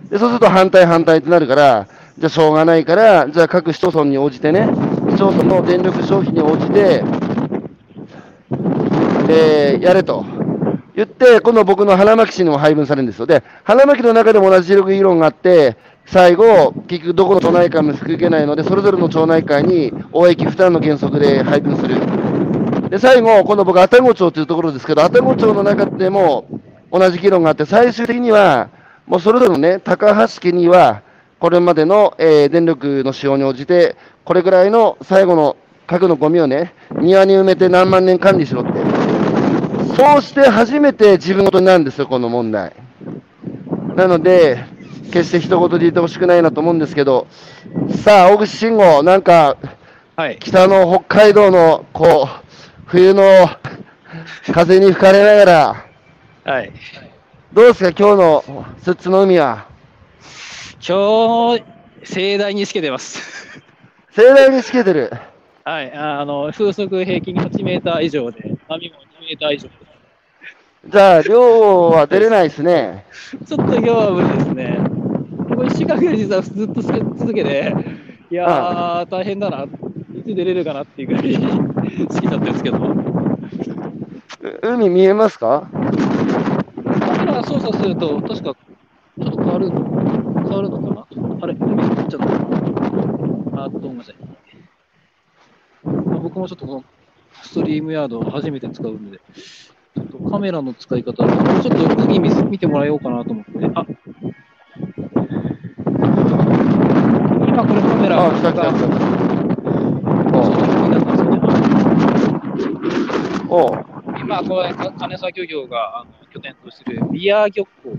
[0.10, 1.88] で、そうすると反対反対ってなるから、
[2.22, 4.70] じゃあしょうがないから、じゃあ各市町村に応じてね、
[5.10, 7.04] 市町村の電力消費に応じて、
[9.28, 10.24] えーやれと
[10.94, 13.26] 言って、今度僕の花巻市にも配分されるんですよ。
[13.26, 21.96] で、花巻の中でも同じ議論があって、最後、結局どこの町内会も引き受けないので、それぞれの町内会に応益負担の原則で配分する。
[22.92, 26.46] で、最後、今度僕、愛宕町というところですけど、愛宕町の中でも
[26.92, 28.70] 同じ議論があって、最終的には、
[29.08, 31.02] もうそれぞれのね、高橋家には、
[31.42, 38.72] これまでの、えー電力の使用に応じて、これぐらいの最後の核のゴミをね、庭に埋めて何万年管理しろって。
[39.98, 42.74] そうして初めて自分ごとになるんですよ、この問題。
[43.96, 44.64] なので、
[45.12, 47.26] 決して一言で言ってほしくないなと思うんですけど、
[48.04, 49.58] さあ、大口慎吾、なんか、
[50.16, 50.38] はい。
[50.39, 52.44] 北の北海道の、こう、
[52.86, 53.24] 冬の
[54.54, 55.86] 風に吹かれながら、
[56.54, 56.72] はい。
[57.52, 59.71] どうですか、今日の寿都の海は。
[60.88, 61.64] 今日、
[62.04, 63.22] 盛大にしけてます。
[64.12, 65.12] 盛大にしけてる。
[65.64, 65.94] はい。
[65.94, 69.76] あの、風速平均8メーター以上で、波も2メーター以上で
[70.88, 73.06] じゃあ、漁は出れないですね。
[73.46, 74.80] ちょっと今日は無理ですね。
[75.56, 77.76] これ1週間ぐらい実はずっとすけ続けて、
[78.32, 81.36] いやー、大変だな、いつ出れるかなっていうぐらい
[82.10, 82.80] 好きだったんですけど、
[84.64, 85.68] 海見えますか？
[87.20, 89.70] メラ操作すると、確かちょっと変わる
[90.52, 91.08] 変わるのかな？
[91.41, 94.16] あれ、海ちょっと、あーっと、ごめんなさい。
[95.86, 96.84] まあ僕もちょっとこの
[97.41, 101.32] ストリームヤードを初めて使うんで、ちょっとカメラの使い方、ちょっ
[101.95, 103.86] と海見せ見てもらおうかなと思って、あ。
[107.47, 108.80] 今これカメラあ、来た来た来た。
[108.82, 108.86] そ
[110.41, 111.12] うそう気になった
[113.47, 113.86] おう。
[114.20, 117.95] 今、これ、か金沢漁業があの拠点とするビア漁港、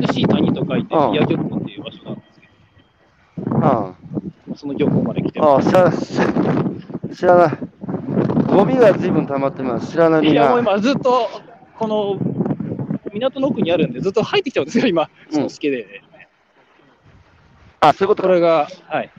[0.00, 2.46] 美しい谷と書いてうんビア漁港っていう場所なんですけ
[3.64, 3.94] あ
[4.48, 7.58] ど、その漁港まで来てあ、ああ知ら知知らない。
[8.46, 9.92] ゴミが随分溜まってます。
[9.92, 10.72] 知らないみんいや、もうな。
[10.72, 11.28] 今、ずっと、
[11.78, 12.18] この
[13.12, 16.02] 港の奥にあるんで、ずっと入ってきちゃうんですよ、今、そのスケで、
[17.80, 18.28] あ、そういうことか。
[18.28, 19.10] これが、はい。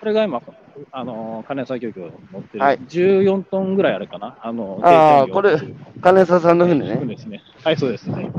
[0.00, 0.42] これが今、
[0.90, 5.56] あの金沢漁業乗ってる、はい14トンぐらいあるかな、あのあこれ、
[6.00, 6.96] 金沢さんの船ね。
[7.06, 7.42] ですね。
[7.62, 8.30] はい、そうですね。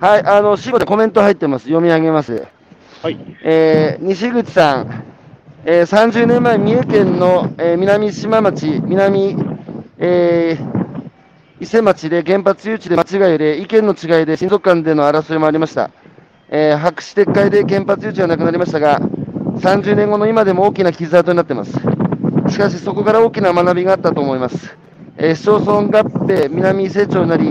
[0.00, 1.64] はい、あの、死後でコメント入ってます。
[1.64, 2.46] 読み上げます。
[3.02, 3.18] はい。
[3.44, 5.04] えー西口さん、
[5.64, 9.36] えー30年前、三重県の、えー南島町、南、
[9.98, 10.78] えー
[11.60, 15.90] 伊勢町で原発誘致で間違いで、意見の違いで親族間での争いもありました。
[16.48, 21.72] えー白紙撤回で原発誘致はなくなりましたが、30年後の今でも大きな傷跡になっています。
[22.50, 24.76] しかし、そこから大きな学びがあったと思います。
[25.18, 27.50] えー市町村合併、南伊勢町なり、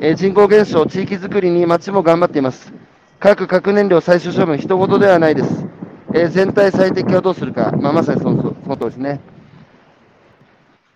[0.00, 2.75] えー人口減少、地域づくりに町も頑張っています。
[3.18, 5.66] 各核燃料最終処分、一言ではないです。
[6.14, 9.20] えー全体最適化をどうするか、まあ、まさにそのそその通りですね。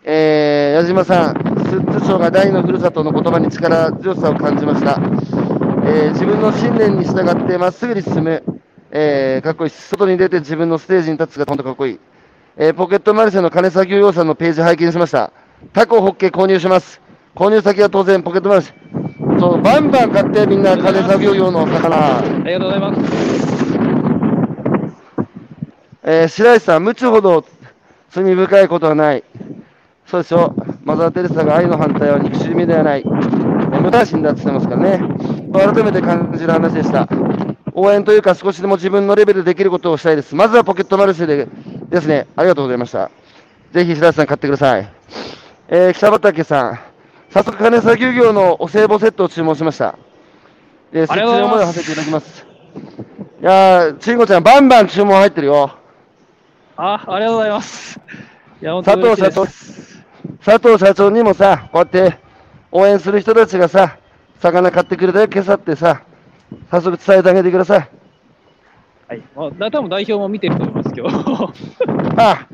[0.05, 1.35] えー矢島さん、
[1.71, 5.01] 寿都町が第二のふるさとの言葉に力強さを感じました。
[5.87, 8.43] えー自分の信念に従ってまっすぐに進む、
[8.91, 9.71] えーかっこいい。
[9.71, 12.01] 外に出て自分のステージに立つが本当かっこいい。
[12.59, 15.33] えーポケットマルシェの金作業用さんのページ拝見しました。
[15.73, 17.01] タコ、ホッケ購入します。
[17.35, 19.00] 購入先は当然ポケットマルシェ。
[19.41, 22.19] そう、バンバン買ってみんな金作業用の魚。
[22.19, 23.01] ありがとうございます。
[26.03, 27.45] えー白石さん、無知ほど
[28.11, 29.25] 罪深いことはない。
[30.07, 30.55] そうでしょ。
[30.85, 33.01] マザー・テレサが愛の反対は憎しみではない。
[33.01, 35.01] えー無関心だって言ってますからね。
[35.53, 37.09] 改めて感じる話でした。
[37.73, 40.35] 応援というか少しでも自分のレベルでできることをしたいです。
[40.35, 41.49] まずはポケットマルシェで
[41.89, 42.27] ですね。
[42.37, 43.11] ありがとうございました。
[43.73, 44.89] ぜひ白石さん買ってください。
[45.69, 46.79] えー北畠さん、
[47.31, 49.97] 早速金作業業のお歳暮セットを注文しました。
[50.93, 52.47] えー、設置ありがとうの思いをございます馳せていただきます。
[53.41, 55.77] いやー、ちんごちゃん、バンバン注文入ってるよ。
[56.77, 58.01] あ、ありがとうございます。
[58.61, 59.47] いや、本当佐藤社長、
[60.45, 62.19] 佐藤社長にもさ、こうやって
[62.73, 63.97] 応援する人たちがさ、
[64.41, 66.03] 魚買ってくれたよ、今朝ってさ、
[66.69, 67.91] 早速伝えてあげてください。
[69.07, 69.23] はい。
[69.37, 71.53] まあ、だ多分代表も見てると思います、今日。
[72.21, 72.47] あ、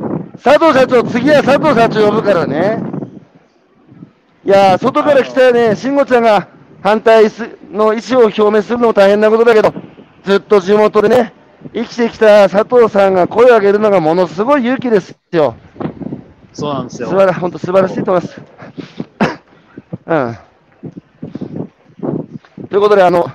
[0.45, 2.96] 佐藤社長、次は佐藤社長呼ぶからね。
[4.47, 6.47] いやー、外から来たよね、慎吾ちゃんが
[6.81, 9.75] 反対すの意思を表明するのも大変なことだけど、
[10.23, 11.33] ずっと地元でね、
[11.75, 15.57] 生きてきた佐藤さんが声を上げるのがものすごい勇気ですよ。
[16.53, 17.09] そうなんですよ。
[17.09, 18.41] 素晴ら本当素晴らしいと思います。
[20.07, 20.15] う
[22.65, 22.69] ん。
[22.69, 23.29] ということで、あの、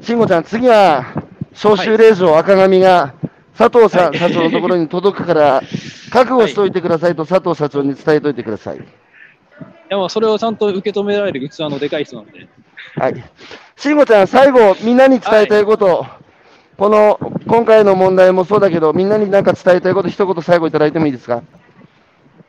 [0.00, 1.04] 慎吾ちゃん、次は、
[1.52, 3.14] 招集令状赤紙が、
[3.56, 5.62] 佐藤さん、はい社長のところに届くから、
[6.10, 9.03] 覚悟しておいてくださいと佐藤社長に伝えておいてください。
[9.84, 12.48] いや、まあ、それをちゃんと受け止められる器のでかい人なんで。
[12.96, 13.24] はい。
[13.76, 16.06] 慎吾ちゃん、最後、みんなに伝えたいこと、
[16.76, 21.42] この、今回の問題もそうだけど、みんなに何か伝えたいこと、一言最後いただいてもいいですか？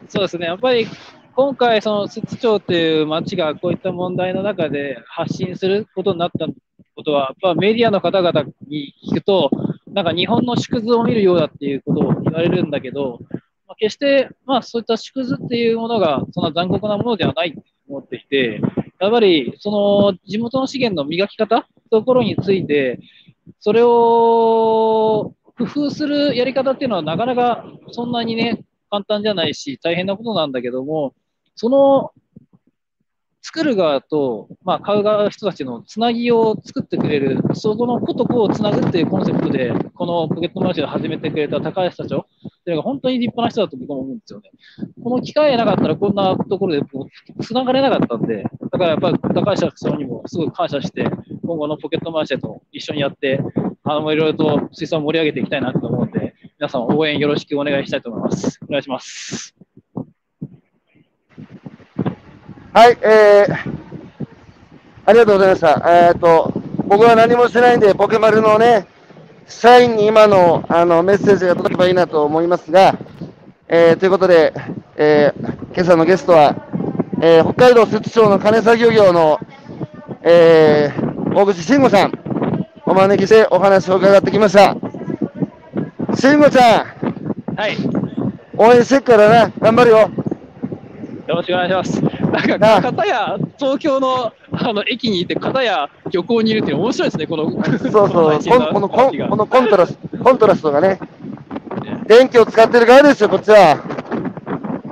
[0.07, 0.88] そうですね、やっぱり
[1.36, 6.47] 今回、その寿都町という町がこういった問題の中で発信することになった
[6.95, 9.51] ことは、やっぱメディアの方々に聞くと、
[9.88, 13.19] なんか日本の縮図を見るようだっていうことを言われるんだけど、
[13.68, 18.61] まあ、決して、まあ、そういった縮図っていうものがそんな残酷なものではないと思っていて、
[18.99, 22.99] やっぱりその地元の資源の磨き方ところについて、
[23.59, 31.13] それを工夫するやり方っていうのはなかなかそんなにね、簡単じゃないし、大変なことなんだけども、
[31.55, 32.11] その
[33.45, 42.21] 作る側と、まあ、買う側の人たちのつなぎを作ってくれる、そこの子と子をつなぐっていうコンセプトで、このポケットマルシェを始めてくれた高橋社長っ
[42.63, 44.49] ていうのが本当に立派な人だと僕は思うんですよね。
[45.03, 46.81] この機会がなかったらこんなところで
[47.41, 51.07] つながれなかったんで、だからやっぱり高橋社長にもすごく感謝して、
[51.43, 53.41] 今後のポケットマルシェと一緒にやって、
[53.83, 58.59] あの、いろいろと水産を盛り上げていきたいなと思うので、皆さん応援よろしくお願いしたいと思います。
[58.63, 59.64] お願いします。
[62.76, 63.55] はい、えー、
[65.05, 65.82] ありがとうございました。
[66.09, 66.51] えーっと、
[66.84, 68.86] 僕は何もしてないんで、ポケマルのね、
[69.47, 72.97] 社員に今のあのメッセージが届けばいいなと思いますが、
[73.69, 74.53] えーということで、
[74.97, 76.67] えー今朝のゲストは、
[77.21, 79.39] えー北海道寿都町の金作業業の、
[80.23, 82.11] えー大口慎吾さん、
[82.86, 84.76] お招きしてお話を伺ってきました。
[86.13, 87.78] 慎吾ちゃん、はい。
[88.57, 89.97] 応援してっからな、頑張るよ。
[89.99, 90.09] よ
[91.36, 92.14] ろしくお願いします。
[92.36, 97.51] なんなあか、片や東京のあの駅にいて、片や漁港にいるっていうの面白いですね、この。
[97.89, 98.39] そうそう、
[98.73, 100.99] このコンこのコントラスト、コントラストがね、ね
[102.07, 103.77] 電気を使ってる側ですよ、こっちは。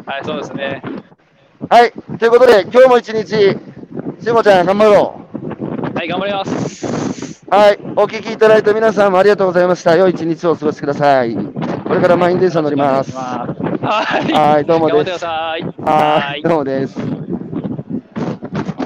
[0.06, 0.82] はい、そうですね。
[1.70, 3.26] はい、ということで、今日も一日、
[4.24, 5.22] しもちゃん、頑張ろ
[5.96, 7.42] はい、頑張ります。
[7.48, 7.56] う。
[7.56, 9.96] はい、お聞きいただいた皆さんもありがとうございました。
[9.96, 11.36] 良い一日をお過ごしください。
[11.36, 13.16] これから満員電車乗ります。
[13.16, 13.48] は
[13.82, 14.32] はい。
[14.32, 15.26] はいどうもです。
[15.26, 15.58] は
[16.38, 17.33] い、どうもです。